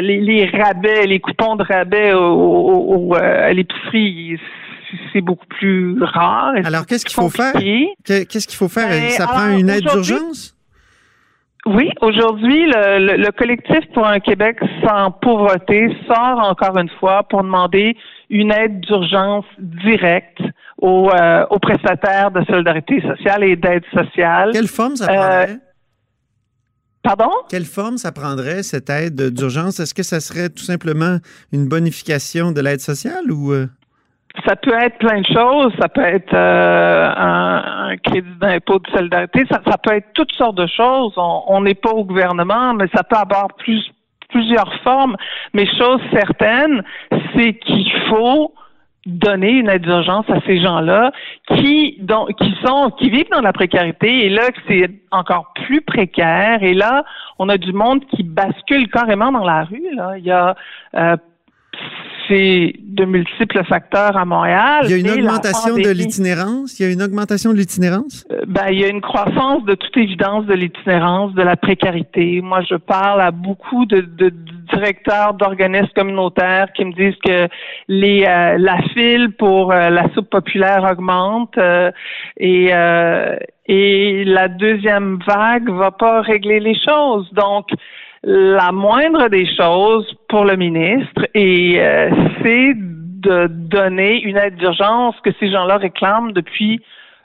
les, 0.00 0.46
rabais, 0.46 1.06
les 1.06 1.20
coupons 1.20 1.56
de 1.56 1.64
rabais 1.64 2.12
au, 2.12 3.14
à 3.14 3.52
l'épicerie 3.52 4.38
c'est 5.12 5.20
beaucoup 5.20 5.46
plus 5.46 6.00
rare. 6.00 6.54
Alors, 6.64 6.86
qu'est-ce 6.86 7.04
qu'il 7.04 7.14
faut 7.14 7.28
faire? 7.28 7.54
Qu'est-ce 8.04 8.46
qu'il 8.46 8.56
faut 8.56 8.68
faire? 8.68 8.88
Ben, 8.88 9.10
Ça 9.10 9.26
prend 9.26 9.48
une 9.48 9.68
aide 9.68 9.84
d'urgence? 9.84 10.55
Oui, 11.66 11.90
aujourd'hui, 12.00 12.66
le, 12.66 13.30
collectif 13.32 13.80
pour 13.92 14.06
un 14.06 14.20
Québec 14.20 14.58
sans 14.84 15.10
pauvreté 15.10 15.88
sort 16.06 16.38
encore 16.38 16.78
une 16.78 16.88
fois 17.00 17.24
pour 17.24 17.42
demander 17.42 17.96
une 18.30 18.52
aide 18.52 18.80
d'urgence 18.80 19.44
directe 19.58 20.40
aux, 20.78 21.10
euh, 21.10 21.44
aux, 21.50 21.58
prestataires 21.58 22.30
de 22.30 22.44
solidarité 22.44 23.00
sociale 23.00 23.42
et 23.42 23.56
d'aide 23.56 23.82
sociale. 23.92 24.50
Quelle 24.52 24.68
forme 24.68 24.94
ça 24.94 25.06
prendrait? 25.08 25.50
Euh, 25.50 25.56
pardon? 27.02 27.30
Quelle 27.48 27.64
forme 27.64 27.98
ça 27.98 28.12
prendrait, 28.12 28.62
cette 28.62 28.88
aide 28.88 29.30
d'urgence? 29.30 29.80
Est-ce 29.80 29.94
que 29.94 30.04
ça 30.04 30.20
serait 30.20 30.50
tout 30.50 30.64
simplement 30.64 31.18
une 31.52 31.66
bonification 31.66 32.52
de 32.52 32.60
l'aide 32.60 32.80
sociale 32.80 33.32
ou... 33.32 33.52
Euh? 33.52 33.66
Ça 34.44 34.56
peut 34.56 34.74
être 34.74 34.98
plein 34.98 35.20
de 35.20 35.26
choses. 35.26 35.72
Ça 35.80 35.88
peut 35.88 36.02
être 36.02 36.34
euh, 36.34 37.12
un, 37.16 37.96
crédit 37.96 38.28
d'impôt 38.40 38.78
de 38.78 38.90
solidarité. 38.90 39.44
Ça, 39.50 39.60
peut 39.78 39.94
être 39.94 40.12
toutes 40.14 40.32
sortes 40.32 40.56
de 40.56 40.66
choses. 40.66 41.14
On 41.16 41.60
n'est 41.62 41.74
pas 41.74 41.90
au 41.90 42.04
gouvernement, 42.04 42.74
mais 42.74 42.86
ça 42.94 43.02
peut 43.02 43.16
avoir 43.16 43.48
plus, 43.56 43.82
plusieurs 44.28 44.72
formes. 44.82 45.16
Mais 45.54 45.66
chose 45.78 46.00
certaine, 46.12 46.82
c'est 47.34 47.54
qu'il 47.54 47.90
faut 48.08 48.52
donner 49.06 49.50
une 49.50 49.68
aide 49.68 49.82
d'urgence 49.82 50.28
à 50.28 50.40
ces 50.46 50.60
gens-là 50.60 51.12
qui 51.54 51.96
qui 52.40 52.54
sont 52.64 52.90
qui 52.98 53.08
vivent 53.08 53.30
dans 53.30 53.40
la 53.40 53.52
précarité 53.52 54.26
et 54.26 54.28
là 54.28 54.48
c'est 54.66 54.90
encore 55.12 55.52
plus 55.54 55.80
précaire 55.80 56.60
et 56.62 56.74
là 56.74 57.04
on 57.38 57.48
a 57.48 57.56
du 57.56 57.72
monde 57.72 58.04
qui 58.06 58.24
bascule 58.24 58.88
carrément 58.88 59.30
dans 59.30 59.44
la 59.44 59.62
rue 59.62 59.94
là 59.94 60.18
il 60.18 60.24
y 60.24 60.32
a 60.32 60.56
euh, 60.96 61.16
c'est 62.28 62.74
de 62.82 63.04
multiples 63.04 63.64
facteurs 63.64 64.16
à 64.16 64.24
Montréal. 64.24 64.84
Il 64.84 64.90
y 64.90 64.94
a 64.94 64.96
une 64.96 65.10
augmentation 65.10 65.76
de 65.76 65.90
l'itinérance? 65.90 66.78
Il 66.78 66.86
y 66.86 66.88
a 66.88 66.92
une 66.92 67.02
augmentation 67.02 67.52
de 67.52 67.58
l'itinérance? 67.58 68.26
Euh, 68.32 68.40
ben, 68.46 68.66
il 68.70 68.80
y 68.80 68.84
a 68.84 68.88
une 68.88 69.00
croissance 69.00 69.64
de 69.64 69.74
toute 69.74 69.96
évidence 69.96 70.46
de 70.46 70.54
l'itinérance, 70.54 71.34
de 71.34 71.42
la 71.42 71.56
précarité. 71.56 72.40
Moi, 72.40 72.60
je 72.68 72.74
parle 72.76 73.20
à 73.20 73.30
beaucoup 73.30 73.86
de, 73.86 74.00
directeurs 74.72 75.34
d'organismes 75.34 75.92
communautaires 75.94 76.68
qui 76.74 76.84
me 76.84 76.92
disent 76.92 77.18
que 77.24 77.48
les 77.88 78.24
euh, 78.24 78.58
la 78.58 78.78
file 78.92 79.30
pour 79.38 79.72
euh, 79.72 79.90
la 79.90 80.12
soupe 80.14 80.30
populaire 80.30 80.84
augmente 80.90 81.56
et 82.38 82.72
et 83.68 84.24
la 84.24 84.48
deuxième 84.48 85.18
vague 85.26 85.68
va 85.70 85.90
pas 85.90 86.20
régler 86.20 86.60
les 86.60 86.78
choses. 86.78 87.28
Donc 87.32 87.66
la 88.26 88.72
moindre 88.72 89.28
des 89.28 89.46
choses 89.56 90.12
pour 90.28 90.44
le 90.44 90.56
ministre 90.56 91.28
et 91.32 91.80
euh, 91.80 92.10
c'est 92.42 92.74
de 92.74 93.46
donner 93.46 94.20
une 94.20 94.36
aide 94.36 94.56
d'urgence 94.56 95.14
que 95.22 95.30
ces 95.38 95.48
gens-là 95.48 95.76
réclament 95.76 96.32
depuis 96.32 96.80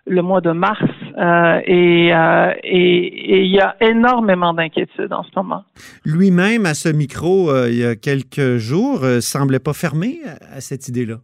le 0.05 0.21
mois 0.21 0.41
de 0.41 0.51
mars 0.51 0.79
euh, 1.17 1.59
euh, 1.67 2.53
et 2.63 3.41
il 3.41 3.51
y 3.51 3.59
a 3.59 3.75
énormément 3.81 4.53
d'inquiétudes 4.53 5.11
en 5.11 5.23
ce 5.23 5.29
moment. 5.35 5.63
Lui-même, 6.05 6.67
à 6.67 6.75
ce 6.75 6.89
micro, 6.89 7.49
il 7.65 7.77
y 7.79 7.85
a 7.85 7.95
quelques 7.95 8.57
jours, 8.57 9.03
semblait 9.21 9.59
pas 9.59 9.73
fermé 9.73 10.19
à 10.55 10.61
cette 10.61 10.87
idée-là. 10.87 11.17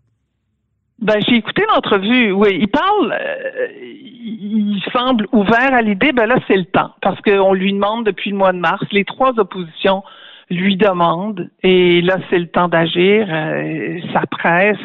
Ben, 0.99 1.19
j'ai 1.27 1.35
écouté 1.35 1.63
l'entrevue. 1.73 2.31
Oui, 2.31 2.57
il 2.59 2.67
parle, 2.67 3.13
euh, 3.13 3.67
il 3.83 4.81
semble 4.91 5.27
ouvert 5.31 5.73
à 5.73 5.81
l'idée. 5.81 6.11
Ben 6.11 6.25
là, 6.25 6.37
c'est 6.47 6.57
le 6.57 6.65
temps, 6.65 6.91
parce 7.01 7.21
qu'on 7.21 7.53
lui 7.53 7.71
demande 7.71 8.05
depuis 8.05 8.31
le 8.31 8.37
mois 8.37 8.51
de 8.51 8.57
mars. 8.57 8.83
Les 8.91 9.05
trois 9.05 9.37
oppositions 9.37 10.03
lui 10.49 10.75
demandent, 10.75 11.49
et 11.61 12.01
là, 12.01 12.17
c'est 12.29 12.39
le 12.39 12.47
temps 12.47 12.67
d'agir. 12.67 13.27
Euh, 13.29 13.99
ça 14.11 14.21
presse. 14.31 14.77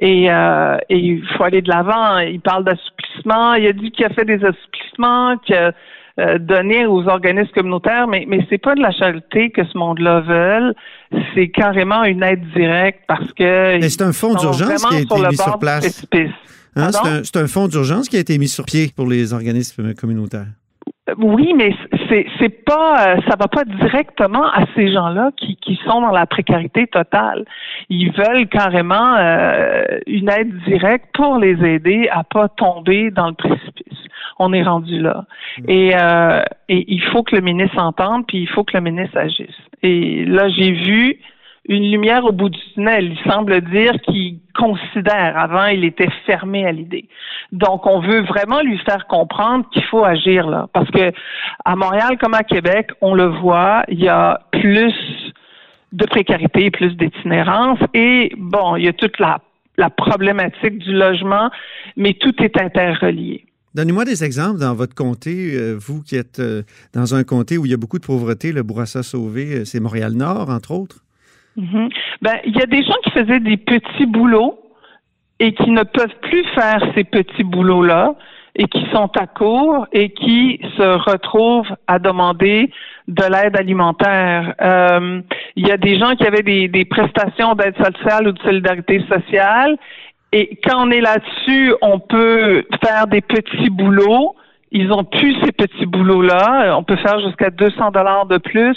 Et, 0.00 0.30
euh, 0.30 0.76
il 0.90 1.26
faut 1.36 1.44
aller 1.44 1.62
de 1.62 1.70
l'avant. 1.70 2.18
Il 2.18 2.40
parle 2.40 2.64
d'assouplissement. 2.64 3.54
Il 3.54 3.66
a 3.66 3.72
dit 3.72 3.90
qu'il 3.90 4.04
a 4.04 4.10
fait 4.10 4.26
des 4.26 4.44
assouplissements, 4.44 5.36
a 5.50 5.72
euh, 6.18 6.38
donné 6.38 6.86
aux 6.86 7.06
organismes 7.06 7.52
communautaires, 7.52 8.08
mais, 8.08 8.24
mais 8.28 8.44
c'est 8.50 8.58
pas 8.58 8.74
de 8.74 8.80
la 8.80 8.90
charité 8.90 9.50
que 9.50 9.64
ce 9.64 9.78
monde-là 9.78 10.20
veut. 10.20 10.74
C'est 11.34 11.48
carrément 11.48 12.02
une 12.04 12.22
aide 12.22 12.44
directe 12.54 13.00
parce 13.06 13.32
que. 13.32 13.78
Mais 13.78 13.88
c'est 13.88 14.02
un 14.02 14.12
fonds 14.12 14.34
d'urgence 14.34 14.84
qui 14.84 14.96
a 14.96 15.00
été 15.00 15.14
mis 15.28 15.36
sur 15.36 15.58
place. 15.58 16.06
Hein, 16.76 16.90
c'est 17.22 17.36
un, 17.36 17.44
un 17.44 17.46
fonds 17.46 17.68
d'urgence 17.68 18.08
qui 18.08 18.16
a 18.16 18.20
été 18.20 18.36
mis 18.38 18.48
sur 18.48 18.64
pied 18.64 18.92
pour 18.94 19.06
les 19.06 19.32
organismes 19.32 19.94
communautaires. 19.94 20.46
Oui, 21.16 21.54
mais 21.56 21.74
c'est 22.08 22.26
c'est 22.38 22.64
pas 22.64 23.14
euh, 23.16 23.20
ça 23.28 23.36
va 23.38 23.48
pas 23.48 23.64
directement 23.64 24.44
à 24.44 24.66
ces 24.74 24.92
gens-là 24.92 25.30
qui, 25.36 25.56
qui 25.56 25.78
sont 25.86 26.02
dans 26.02 26.10
la 26.10 26.26
précarité 26.26 26.86
totale. 26.86 27.46
Ils 27.88 28.12
veulent 28.12 28.46
carrément 28.48 29.16
euh, 29.16 29.84
une 30.06 30.28
aide 30.28 30.54
directe 30.64 31.06
pour 31.14 31.38
les 31.38 31.56
aider 31.64 32.08
à 32.10 32.24
pas 32.24 32.48
tomber 32.48 33.10
dans 33.10 33.28
le 33.28 33.34
précipice. 33.34 33.67
On 34.38 34.52
est 34.52 34.62
rendu 34.62 35.00
là. 35.00 35.24
Mm. 35.58 35.64
Et, 35.68 35.90
euh, 35.94 36.42
et 36.68 36.84
il 36.88 37.02
faut 37.12 37.22
que 37.22 37.34
le 37.34 37.42
ministre 37.42 37.78
entende, 37.78 38.26
puis 38.26 38.38
il 38.38 38.48
faut 38.48 38.64
que 38.64 38.76
le 38.76 38.82
ministre 38.82 39.18
agisse. 39.18 39.56
Et 39.82 40.24
là, 40.24 40.48
j'ai 40.48 40.72
vu 40.72 41.18
une 41.68 41.90
lumière 41.90 42.24
au 42.24 42.32
bout 42.32 42.48
du 42.48 42.58
tunnel. 42.74 43.12
Il 43.12 43.30
semble 43.30 43.60
dire 43.60 43.92
qu'il 44.02 44.38
considère. 44.56 45.36
Avant, 45.36 45.66
il 45.66 45.84
était 45.84 46.08
fermé 46.26 46.66
à 46.66 46.72
l'idée. 46.72 47.08
Donc, 47.52 47.86
on 47.86 48.00
veut 48.00 48.22
vraiment 48.22 48.60
lui 48.60 48.78
faire 48.78 49.06
comprendre 49.06 49.68
qu'il 49.70 49.84
faut 49.84 50.04
agir 50.04 50.48
là, 50.48 50.66
parce 50.72 50.90
que 50.90 51.12
à 51.64 51.76
Montréal 51.76 52.18
comme 52.18 52.34
à 52.34 52.42
Québec, 52.42 52.90
on 53.00 53.14
le 53.14 53.26
voit, 53.26 53.84
il 53.88 54.00
y 54.00 54.08
a 54.08 54.40
plus 54.50 54.94
de 55.92 56.04
précarité, 56.04 56.70
plus 56.70 56.94
d'itinérance, 56.96 57.78
et 57.94 58.32
bon, 58.36 58.76
il 58.76 58.84
y 58.84 58.88
a 58.88 58.92
toute 58.92 59.18
la, 59.18 59.38
la 59.78 59.88
problématique 59.88 60.78
du 60.78 60.92
logement, 60.92 61.50
mais 61.96 62.12
tout 62.14 62.34
est 62.42 62.60
interrelié. 62.60 63.44
Donnez-moi 63.78 64.04
des 64.04 64.24
exemples 64.24 64.58
dans 64.58 64.74
votre 64.74 64.96
comté, 64.96 65.52
euh, 65.54 65.76
vous 65.78 66.02
qui 66.02 66.16
êtes 66.16 66.40
euh, 66.40 66.62
dans 66.94 67.14
un 67.14 67.22
comté 67.22 67.56
où 67.58 67.64
il 67.64 67.70
y 67.70 67.74
a 67.74 67.76
beaucoup 67.76 68.00
de 68.00 68.04
pauvreté, 68.04 68.50
le 68.50 68.64
Bourassa 68.64 69.04
Sauvé, 69.04 69.54
euh, 69.54 69.64
c'est 69.64 69.78
Montréal-Nord, 69.78 70.50
entre 70.50 70.72
autres. 70.72 70.96
Mhm. 71.56 71.88
Ben, 72.20 72.38
il 72.44 72.56
y 72.56 72.60
a 72.60 72.66
des 72.66 72.82
gens 72.82 72.96
qui 73.04 73.10
faisaient 73.12 73.38
des 73.38 73.56
petits 73.56 74.06
boulots 74.06 74.58
et 75.38 75.52
qui 75.52 75.70
ne 75.70 75.84
peuvent 75.84 76.18
plus 76.22 76.44
faire 76.56 76.80
ces 76.96 77.04
petits 77.04 77.44
boulots-là 77.44 78.16
et 78.56 78.66
qui 78.66 78.84
sont 78.92 79.12
à 79.16 79.28
court 79.28 79.86
et 79.92 80.10
qui 80.10 80.58
se 80.76 81.10
retrouvent 81.10 81.72
à 81.86 82.00
demander 82.00 82.72
de 83.06 83.22
l'aide 83.22 83.56
alimentaire. 83.56 84.54
Il 85.54 85.68
y 85.68 85.70
a 85.70 85.76
des 85.76 86.00
gens 86.00 86.16
qui 86.16 86.26
avaient 86.26 86.42
des 86.42 86.84
prestations 86.84 87.54
d'aide 87.54 87.76
sociale 87.76 88.26
ou 88.26 88.32
de 88.32 88.40
solidarité 88.40 89.04
sociale 89.08 89.78
et 90.32 90.58
quand 90.64 90.86
on 90.86 90.90
est 90.90 91.00
là-dessus, 91.00 91.74
on 91.80 91.98
peut 91.98 92.64
faire 92.84 93.06
des 93.06 93.20
petits 93.20 93.70
boulots. 93.70 94.34
Ils 94.70 94.92
ont 94.92 95.04
plus 95.04 95.34
ces 95.44 95.52
petits 95.52 95.86
boulots-là. 95.86 96.76
On 96.76 96.82
peut 96.82 96.96
faire 96.96 97.18
jusqu'à 97.20 97.50
200 97.50 97.90
dollars 97.92 98.26
de 98.26 98.36
plus. 98.36 98.76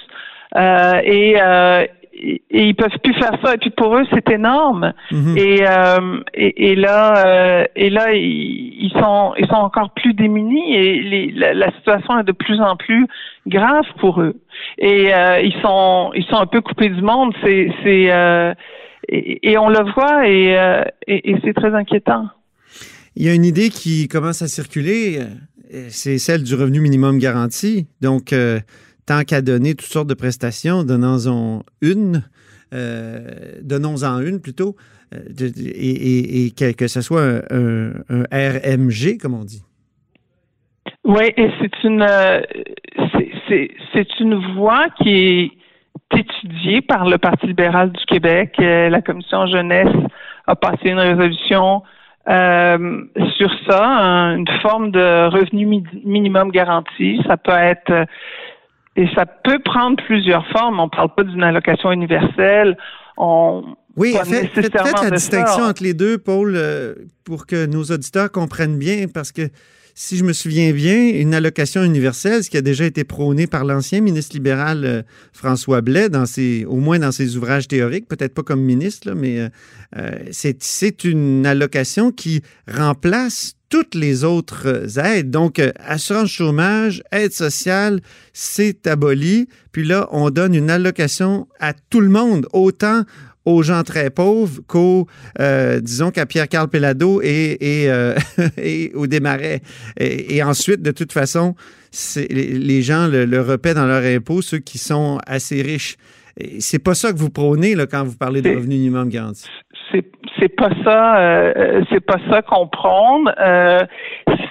Euh, 0.55 1.01
et, 1.03 1.35
euh, 1.41 1.85
et, 2.13 2.41
ils 2.51 2.75
peuvent 2.75 2.97
plus 3.03 3.13
faire 3.15 3.33
ça. 3.43 3.55
Et 3.55 3.57
puis 3.57 3.69
pour 3.71 3.97
eux, 3.97 4.05
c'est 4.13 4.29
énorme. 4.29 4.93
Mhm. 5.11 5.35
Euh, 5.37 6.19
et, 6.33 6.71
et, 6.71 6.75
là, 6.75 7.25
euh, 7.25 7.65
et 7.75 7.89
là, 7.89 8.13
ils, 8.13 8.91
sont, 8.97 9.33
ils 9.37 9.47
sont 9.47 9.55
encore 9.55 9.89
plus 9.91 10.13
démunis 10.13 10.73
et 10.73 11.01
les, 11.01 11.31
la, 11.31 11.69
situation 11.71 12.19
est 12.19 12.23
de 12.23 12.31
plus 12.31 12.61
en 12.61 12.77
plus 12.77 13.07
grave 13.47 13.85
pour 13.99 14.21
eux. 14.21 14.35
Et 14.77 15.13
euh, 15.13 15.41
ils 15.41 15.59
sont, 15.61 16.11
ils 16.15 16.25
sont 16.25 16.37
un 16.37 16.45
peu 16.45 16.61
coupés 16.61 16.89
du 16.89 17.01
monde. 17.01 17.33
C'est, 17.43 17.71
c'est, 17.83 18.09
et, 19.09 19.57
on 19.57 19.69
le 19.69 19.91
voit 19.93 20.27
et, 20.27 20.55
et 21.07 21.35
c'est 21.43 21.53
très 21.53 21.73
inquiétant. 21.73 22.29
Il 23.15 23.25
y 23.25 23.29
a 23.29 23.33
une 23.33 23.45
idée 23.45 23.69
qui 23.69 24.07
commence 24.07 24.41
à 24.41 24.47
circuler, 24.47 25.19
c'est 25.89 26.17
celle 26.17 26.43
du 26.43 26.55
revenu 26.55 26.79
minimum 26.79 27.19
garanti. 27.19 27.87
Donc, 28.01 28.33
tant 29.05 29.23
qu'à 29.23 29.41
donner 29.41 29.75
toutes 29.75 29.91
sortes 29.91 30.07
de 30.07 30.13
prestations, 30.13 30.83
donnons-en 30.83 31.63
une, 31.81 32.23
euh, 32.73 33.59
donnons-en 33.61 34.21
une 34.21 34.39
plutôt, 34.39 34.75
euh, 35.13 35.19
et, 35.57 36.51
que, 36.51 36.87
ce 36.87 37.01
soit 37.01 37.41
un, 37.51 37.91
RMG, 38.31 39.17
comme 39.19 39.33
on 39.33 39.43
dit. 39.43 39.63
Oui, 41.03 41.25
et 41.35 41.49
c'est 41.59 41.83
une 41.83 42.01
euh, 42.01 42.41
c'est 43.93 44.19
une 44.19 44.35
voie 44.55 44.87
qui 45.01 45.09
est 45.09 45.51
étudiée 46.17 46.81
par 46.81 47.07
le 47.07 47.17
Parti 47.17 47.47
libéral 47.47 47.91
du 47.91 48.05
Québec. 48.05 48.55
La 48.57 49.01
commission 49.01 49.47
jeunesse 49.47 49.95
a 50.47 50.55
passé 50.55 50.89
une 50.89 50.99
résolution 50.99 51.83
sur 52.27 53.51
ça, 53.67 53.83
une 54.35 54.47
forme 54.61 54.91
de 54.91 55.29
revenu 55.29 55.83
minimum 56.03 56.51
garanti. 56.51 57.19
Ça 57.27 57.37
peut 57.37 57.51
être 57.51 58.07
et 58.95 59.07
ça 59.15 59.25
peut 59.25 59.59
prendre 59.59 59.97
plusieurs 60.05 60.45
formes. 60.47 60.79
On 60.79 60.85
ne 60.85 60.89
parle 60.89 61.13
pas 61.15 61.23
d'une 61.23 61.43
allocation 61.43 61.91
universelle. 61.91 62.77
On 63.17 63.63
oui, 63.97 64.15
faites, 64.23 64.73
la 64.73 65.09
distinction 65.11 65.63
entre 65.63 65.83
les 65.83 65.93
deux, 65.93 66.17
Paul, 66.17 66.53
euh, 66.55 66.95
pour 67.25 67.45
que 67.45 67.65
nos 67.65 67.83
auditeurs 67.83 68.31
comprennent 68.31 68.77
bien, 68.77 69.05
parce 69.13 69.31
que 69.31 69.49
si 70.03 70.17
je 70.17 70.23
me 70.23 70.33
souviens 70.33 70.71
bien, 70.71 71.09
une 71.09 71.35
allocation 71.35 71.83
universelle, 71.83 72.43
ce 72.43 72.49
qui 72.49 72.57
a 72.57 72.63
déjà 72.63 72.85
été 72.85 73.03
prôné 73.03 73.45
par 73.45 73.65
l'ancien 73.65 74.01
ministre 74.01 74.35
libéral 74.35 74.83
euh, 74.83 75.03
François 75.31 75.81
Blais, 75.81 76.09
dans 76.09 76.25
ses, 76.25 76.65
au 76.65 76.77
moins 76.77 76.97
dans 76.97 77.11
ses 77.11 77.37
ouvrages 77.37 77.67
théoriques, 77.67 78.07
peut-être 78.07 78.33
pas 78.33 78.41
comme 78.41 78.61
ministre, 78.61 79.13
mais 79.13 79.47
euh, 79.95 80.17
c'est 80.31 81.03
une 81.03 81.45
allocation 81.45 82.11
qui 82.11 82.41
remplace 82.67 83.53
toutes 83.69 83.93
les 83.93 84.23
autres 84.23 84.97
aides. 84.97 85.29
Donc, 85.29 85.59
euh, 85.59 85.71
assurance 85.77 86.29
chômage, 86.29 87.03
aide 87.11 87.31
sociale, 87.31 88.01
c'est 88.33 88.87
aboli. 88.87 89.49
Puis 89.71 89.85
là, 89.85 90.09
on 90.11 90.31
donne 90.31 90.55
une 90.55 90.71
allocation 90.71 91.47
à 91.59 91.73
tout 91.73 92.01
le 92.01 92.09
monde, 92.09 92.47
autant 92.53 93.03
aux 93.45 93.63
gens 93.63 93.83
très 93.83 94.09
pauvres 94.09 94.61
qu'aux, 94.67 95.07
euh, 95.39 95.79
disons 95.79 96.11
qu'à 96.11 96.25
Pierre-Carl 96.25 96.67
Pelado 96.67 97.21
et, 97.23 97.57
et, 97.59 97.89
euh, 97.89 98.15
et 98.57 98.91
au 98.93 99.07
Desmarais. 99.07 99.61
Et, 99.99 100.43
ensuite, 100.43 100.81
de 100.81 100.91
toute 100.91 101.11
façon, 101.11 101.55
les 102.29 102.81
gens 102.81 103.07
le, 103.07 103.25
le 103.25 103.41
repaient 103.41 103.73
dans 103.73 103.87
leur 103.87 104.03
impôt, 104.03 104.41
ceux 104.41 104.59
qui 104.59 104.77
sont 104.77 105.19
assez 105.25 105.61
riches. 105.61 105.97
C'est 106.59 106.83
pas 106.83 106.93
ça 106.93 107.11
que 107.11 107.17
vous 107.17 107.29
prônez 107.29 107.75
là, 107.75 107.85
quand 107.87 108.03
vous 108.03 108.17
parlez 108.17 108.41
de 108.41 108.49
revenu 108.49 108.75
minimum 108.75 109.09
garanti 109.09 109.47
c'est 109.91 110.05
c'est 110.39 110.55
pas 110.55 110.69
ça 110.83 111.17
euh, 111.19 111.83
c'est 111.89 111.99
pas 111.99 112.17
ça 112.29 112.41
qu'on 112.41 112.67
prône 112.67 113.31
euh, 113.39 113.81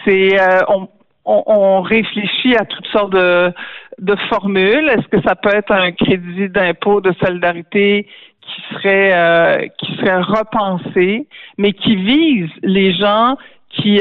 c'est 0.04 0.38
euh, 0.38 0.60
on, 0.68 0.88
on, 1.24 1.82
réfléchit 1.82 2.56
à 2.56 2.64
toutes 2.64 2.86
sortes 2.86 3.12
de, 3.12 3.52
de 3.98 4.16
formules. 4.28 4.88
Est-ce 4.88 5.06
que 5.08 5.20
ça 5.22 5.34
peut 5.34 5.54
être 5.54 5.70
un 5.70 5.92
crédit 5.92 6.48
d'impôt 6.48 7.00
de 7.00 7.12
solidarité 7.22 8.06
qui 8.54 8.74
serait 8.74 9.70
qui 9.78 9.96
serait 9.96 10.20
repensé, 10.20 11.26
mais 11.58 11.72
qui 11.72 11.96
vise 11.96 12.50
les 12.62 12.94
gens 12.94 13.36
qui 13.70 14.00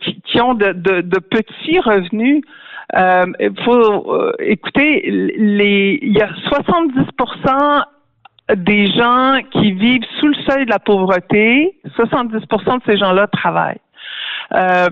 qui, 0.00 0.20
qui, 0.22 0.40
ont 0.40 0.54
de, 0.54 0.72
de, 0.72 1.18
petits 1.18 1.78
revenus. 1.80 2.42
Il 2.94 3.64
faut 3.64 4.32
écouter 4.40 5.02
les 5.36 5.98
il 6.02 6.12
y 6.16 6.22
a 6.22 6.30
70% 6.50 7.84
des 8.54 8.86
gens 8.92 9.38
qui 9.50 9.72
vivent 9.72 10.04
sous 10.20 10.28
le 10.28 10.36
seuil 10.48 10.64
de 10.66 10.70
la 10.70 10.78
pauvreté, 10.78 11.76
70% 11.96 12.78
de 12.78 12.82
ces 12.86 12.96
gens-là 12.96 13.26
travaillent. 13.26 13.80
Euh, 14.54 14.88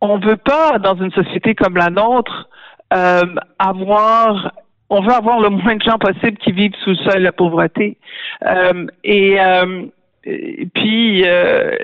on 0.00 0.18
ne 0.18 0.26
veut 0.26 0.36
pas, 0.36 0.78
dans 0.78 0.96
une 0.96 1.10
société 1.12 1.54
comme 1.54 1.76
la 1.76 1.88
nôtre, 1.88 2.48
euh, 2.92 3.22
avoir 3.58 4.52
on 4.90 5.00
veut 5.02 5.12
avoir 5.12 5.40
le 5.40 5.50
moins 5.50 5.76
de 5.76 5.82
gens 5.82 5.98
possible 5.98 6.36
qui 6.38 6.52
vivent 6.52 6.74
sous 6.82 6.90
le 6.90 6.96
seuil 6.96 7.18
de 7.18 7.24
la 7.24 7.32
pauvreté. 7.32 7.96
Euh, 8.44 8.86
et 9.02 9.38
et 10.26 10.68
puis 10.74 11.22
euh, 11.24 11.76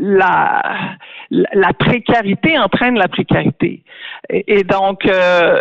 la, 0.00 0.96
la 1.30 1.72
précarité 1.72 2.58
entraîne 2.58 2.96
la 2.96 3.08
précarité. 3.08 3.82
Et, 4.30 4.62
donc 4.62 5.04
euh, 5.06 5.58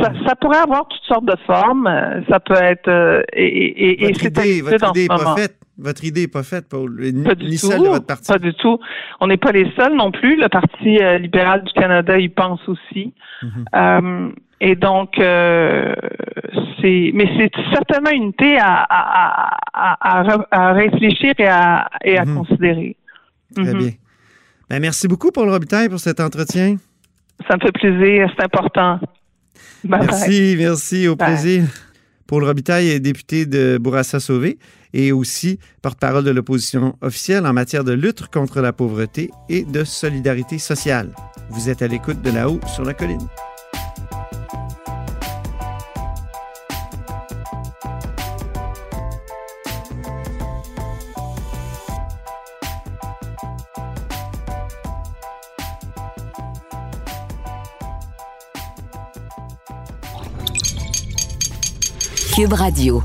ça, 0.00 0.12
ça, 0.26 0.34
pourrait 0.36 0.58
avoir 0.58 0.88
toutes 0.88 1.02
sortes 1.02 1.26
de 1.26 1.36
formes. 1.46 1.88
Ça 2.28 2.40
peut 2.40 2.54
être 2.54 2.88
euh, 2.88 3.22
et, 3.34 4.04
et, 4.04 4.06
votre 4.06 4.24
idée, 4.24 4.62
votre 4.62 4.90
idée 4.90 5.02
n'est 5.02 5.08
pas 5.08 5.36
faite. 5.36 5.56
Votre 5.76 6.04
idée 6.04 6.22
n'est 6.22 6.28
pas 6.28 6.42
faite, 6.42 6.68
Paul. 6.68 6.94
Ni, 7.00 7.24
pas 7.24 7.34
du 7.34 7.56
tout, 7.56 7.68
de 7.68 7.88
votre 7.88 8.06
parti. 8.06 8.30
Pas 8.30 8.38
du 8.38 8.52
tout. 8.54 8.78
On 9.20 9.26
n'est 9.26 9.38
pas 9.38 9.52
les 9.52 9.70
seuls 9.76 9.94
non 9.94 10.10
plus. 10.10 10.36
Le 10.36 10.48
Parti 10.48 10.98
libéral 11.20 11.64
du 11.64 11.72
Canada 11.72 12.18
y 12.18 12.28
pense 12.28 12.60
aussi. 12.68 13.14
Mm-hmm. 13.42 14.32
Et 14.60 14.74
donc, 14.76 15.18
euh, 15.18 15.94
c'est, 16.80 17.10
mais 17.14 17.26
c'est 17.38 17.50
certainement 17.72 18.10
une 18.10 18.24
unité 18.24 18.58
à, 18.58 18.86
à, 18.88 19.56
à, 19.72 20.38
à, 20.50 20.72
réfléchir 20.72 21.32
et 21.38 21.46
à, 21.46 21.88
et 22.04 22.18
à 22.18 22.24
mhm. 22.24 22.36
considérer. 22.36 22.96
Très 23.54 23.72
mhm. 23.72 23.78
bien. 23.78 23.90
Ben, 24.68 24.80
merci 24.80 25.08
beaucoup, 25.08 25.30
Paul 25.30 25.48
Robitaille, 25.48 25.88
pour 25.88 25.98
cet 25.98 26.20
entretien. 26.20 26.76
Ça 27.48 27.56
me 27.56 27.60
fait 27.60 27.72
plaisir, 27.72 28.30
c'est 28.36 28.44
important. 28.44 29.00
merci, 29.82 30.56
merci, 30.58 31.08
au 31.08 31.16
plaisir. 31.16 31.64
Paul 32.26 32.44
Robitaille 32.44 32.90
est 32.90 33.00
député 33.00 33.46
de 33.46 33.78
Bourassa-Sauvé 33.78 34.58
et 34.92 35.10
aussi 35.10 35.58
porte-parole 35.82 36.22
de 36.22 36.30
l'opposition 36.30 36.96
officielle 37.00 37.46
en 37.46 37.52
matière 37.52 37.82
de 37.82 37.92
lutte 37.92 38.26
contre 38.28 38.60
la 38.60 38.72
pauvreté 38.72 39.30
et 39.48 39.64
de 39.64 39.84
solidarité 39.84 40.58
sociale. 40.58 41.10
Vous 41.48 41.70
êtes 41.70 41.82
à 41.82 41.88
l'écoute 41.88 42.22
de 42.22 42.30
là-haut 42.30 42.60
sur 42.68 42.84
la 42.84 42.94
colline. 42.94 43.26
Radio. 62.48 63.02